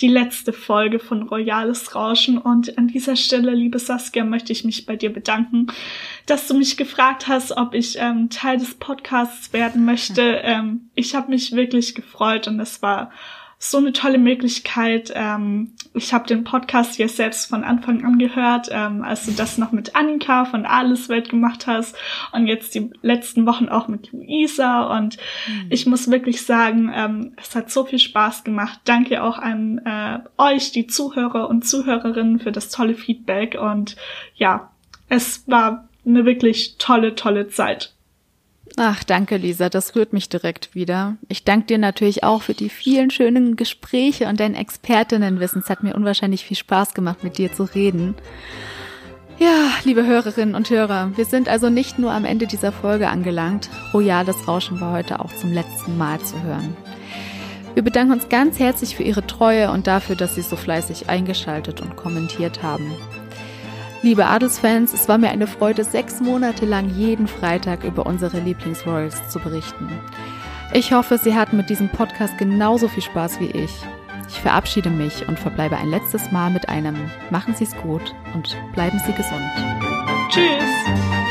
die 0.00 0.08
letzte 0.08 0.52
Folge 0.52 0.98
von 0.98 1.22
Royales 1.22 1.94
Rauschen 1.94 2.38
und 2.38 2.76
an 2.76 2.88
dieser 2.88 3.14
Stelle, 3.14 3.54
liebe 3.54 3.78
Saskia, 3.78 4.24
möchte 4.24 4.52
ich 4.52 4.64
mich 4.64 4.86
bei 4.86 4.96
dir 4.96 5.12
bedanken, 5.12 5.68
dass 6.26 6.48
du 6.48 6.54
mich 6.54 6.76
gefragt 6.76 7.28
hast, 7.28 7.52
ob 7.56 7.74
ich 7.74 7.96
ähm, 7.98 8.28
Teil 8.28 8.58
des 8.58 8.74
Podcasts 8.74 9.52
werden 9.52 9.84
möchte. 9.84 10.22
Ähm, 10.44 10.90
ich 10.94 11.14
habe 11.14 11.30
mich 11.30 11.52
wirklich 11.52 11.94
gefreut 11.94 12.48
und 12.48 12.58
es 12.58 12.82
war 12.82 13.12
so 13.64 13.78
eine 13.78 13.92
tolle 13.92 14.18
Möglichkeit. 14.18 15.12
Ähm, 15.14 15.74
ich 15.94 16.12
habe 16.12 16.26
den 16.26 16.42
Podcast 16.42 16.98
ja 16.98 17.06
selbst 17.06 17.48
von 17.48 17.62
Anfang 17.62 18.04
an 18.04 18.18
gehört, 18.18 18.68
ähm, 18.72 19.04
als 19.04 19.24
du 19.24 19.30
das 19.30 19.56
noch 19.56 19.70
mit 19.70 19.94
Annika 19.94 20.46
von 20.46 20.64
Welt 20.64 21.28
gemacht 21.28 21.68
hast 21.68 21.94
und 22.32 22.48
jetzt 22.48 22.74
die 22.74 22.90
letzten 23.02 23.46
Wochen 23.46 23.68
auch 23.68 23.86
mit 23.86 24.10
Luisa. 24.10 24.98
Und 24.98 25.16
mhm. 25.46 25.66
ich 25.70 25.86
muss 25.86 26.10
wirklich 26.10 26.42
sagen, 26.42 26.90
ähm, 26.92 27.34
es 27.36 27.54
hat 27.54 27.70
so 27.70 27.84
viel 27.84 28.00
Spaß 28.00 28.42
gemacht. 28.42 28.80
Danke 28.84 29.22
auch 29.22 29.38
an 29.38 29.78
äh, 29.84 30.18
euch, 30.38 30.72
die 30.72 30.88
Zuhörer 30.88 31.48
und 31.48 31.64
Zuhörerinnen, 31.64 32.40
für 32.40 32.50
das 32.50 32.68
tolle 32.68 32.94
Feedback. 32.94 33.56
Und 33.60 33.96
ja, 34.34 34.72
es 35.08 35.44
war 35.46 35.88
eine 36.04 36.24
wirklich 36.24 36.78
tolle, 36.78 37.14
tolle 37.14 37.46
Zeit. 37.46 37.94
Ach, 38.76 39.04
danke, 39.04 39.36
Lisa. 39.36 39.68
Das 39.68 39.94
rührt 39.94 40.12
mich 40.12 40.28
direkt 40.28 40.74
wieder. 40.74 41.16
Ich 41.28 41.44
danke 41.44 41.66
dir 41.66 41.78
natürlich 41.78 42.24
auch 42.24 42.42
für 42.42 42.54
die 42.54 42.68
vielen 42.68 43.10
schönen 43.10 43.56
Gespräche 43.56 44.28
und 44.28 44.40
dein 44.40 44.54
Expertinnenwissen. 44.54 45.62
Es 45.62 45.70
hat 45.70 45.82
mir 45.82 45.94
unwahrscheinlich 45.94 46.44
viel 46.44 46.56
Spaß 46.56 46.94
gemacht, 46.94 47.22
mit 47.22 47.38
dir 47.38 47.52
zu 47.52 47.64
reden. 47.64 48.14
Ja, 49.38 49.70
liebe 49.84 50.06
Hörerinnen 50.06 50.54
und 50.54 50.70
Hörer, 50.70 51.10
wir 51.16 51.24
sind 51.24 51.48
also 51.48 51.68
nicht 51.68 51.98
nur 51.98 52.12
am 52.12 52.24
Ende 52.24 52.46
dieser 52.46 52.70
Folge 52.70 53.08
angelangt. 53.08 53.68
Royales 53.92 54.46
Rauschen 54.46 54.80
war 54.80 54.92
heute 54.92 55.20
auch 55.20 55.34
zum 55.34 55.52
letzten 55.52 55.98
Mal 55.98 56.20
zu 56.20 56.40
hören. 56.42 56.76
Wir 57.74 57.82
bedanken 57.82 58.12
uns 58.12 58.28
ganz 58.28 58.58
herzlich 58.58 58.94
für 58.96 59.02
Ihre 59.02 59.26
Treue 59.26 59.70
und 59.70 59.86
dafür, 59.86 60.14
dass 60.14 60.34
Sie 60.34 60.42
so 60.42 60.56
fleißig 60.56 61.08
eingeschaltet 61.08 61.80
und 61.80 61.96
kommentiert 61.96 62.62
haben. 62.62 62.92
Liebe 64.02 64.26
Adelsfans, 64.26 64.92
es 64.92 65.08
war 65.08 65.16
mir 65.16 65.30
eine 65.30 65.46
Freude, 65.46 65.84
sechs 65.84 66.20
Monate 66.20 66.66
lang 66.66 66.90
jeden 66.90 67.28
Freitag 67.28 67.84
über 67.84 68.04
unsere 68.04 68.40
Lieblingsroyals 68.40 69.28
zu 69.28 69.38
berichten. 69.38 69.88
Ich 70.72 70.92
hoffe, 70.92 71.18
Sie 71.18 71.36
hatten 71.36 71.56
mit 71.56 71.70
diesem 71.70 71.88
Podcast 71.88 72.36
genauso 72.36 72.88
viel 72.88 73.04
Spaß 73.04 73.38
wie 73.38 73.50
ich. 73.50 73.70
Ich 74.28 74.40
verabschiede 74.40 74.90
mich 74.90 75.28
und 75.28 75.38
verbleibe 75.38 75.76
ein 75.76 75.88
letztes 75.88 76.32
Mal 76.32 76.50
mit 76.50 76.68
einem 76.68 76.96
Machen 77.30 77.54
Sie 77.54 77.64
es 77.64 77.76
gut 77.76 78.12
und 78.34 78.56
bleiben 78.74 79.00
Sie 79.06 79.12
gesund. 79.12 79.50
Tschüss! 80.30 81.21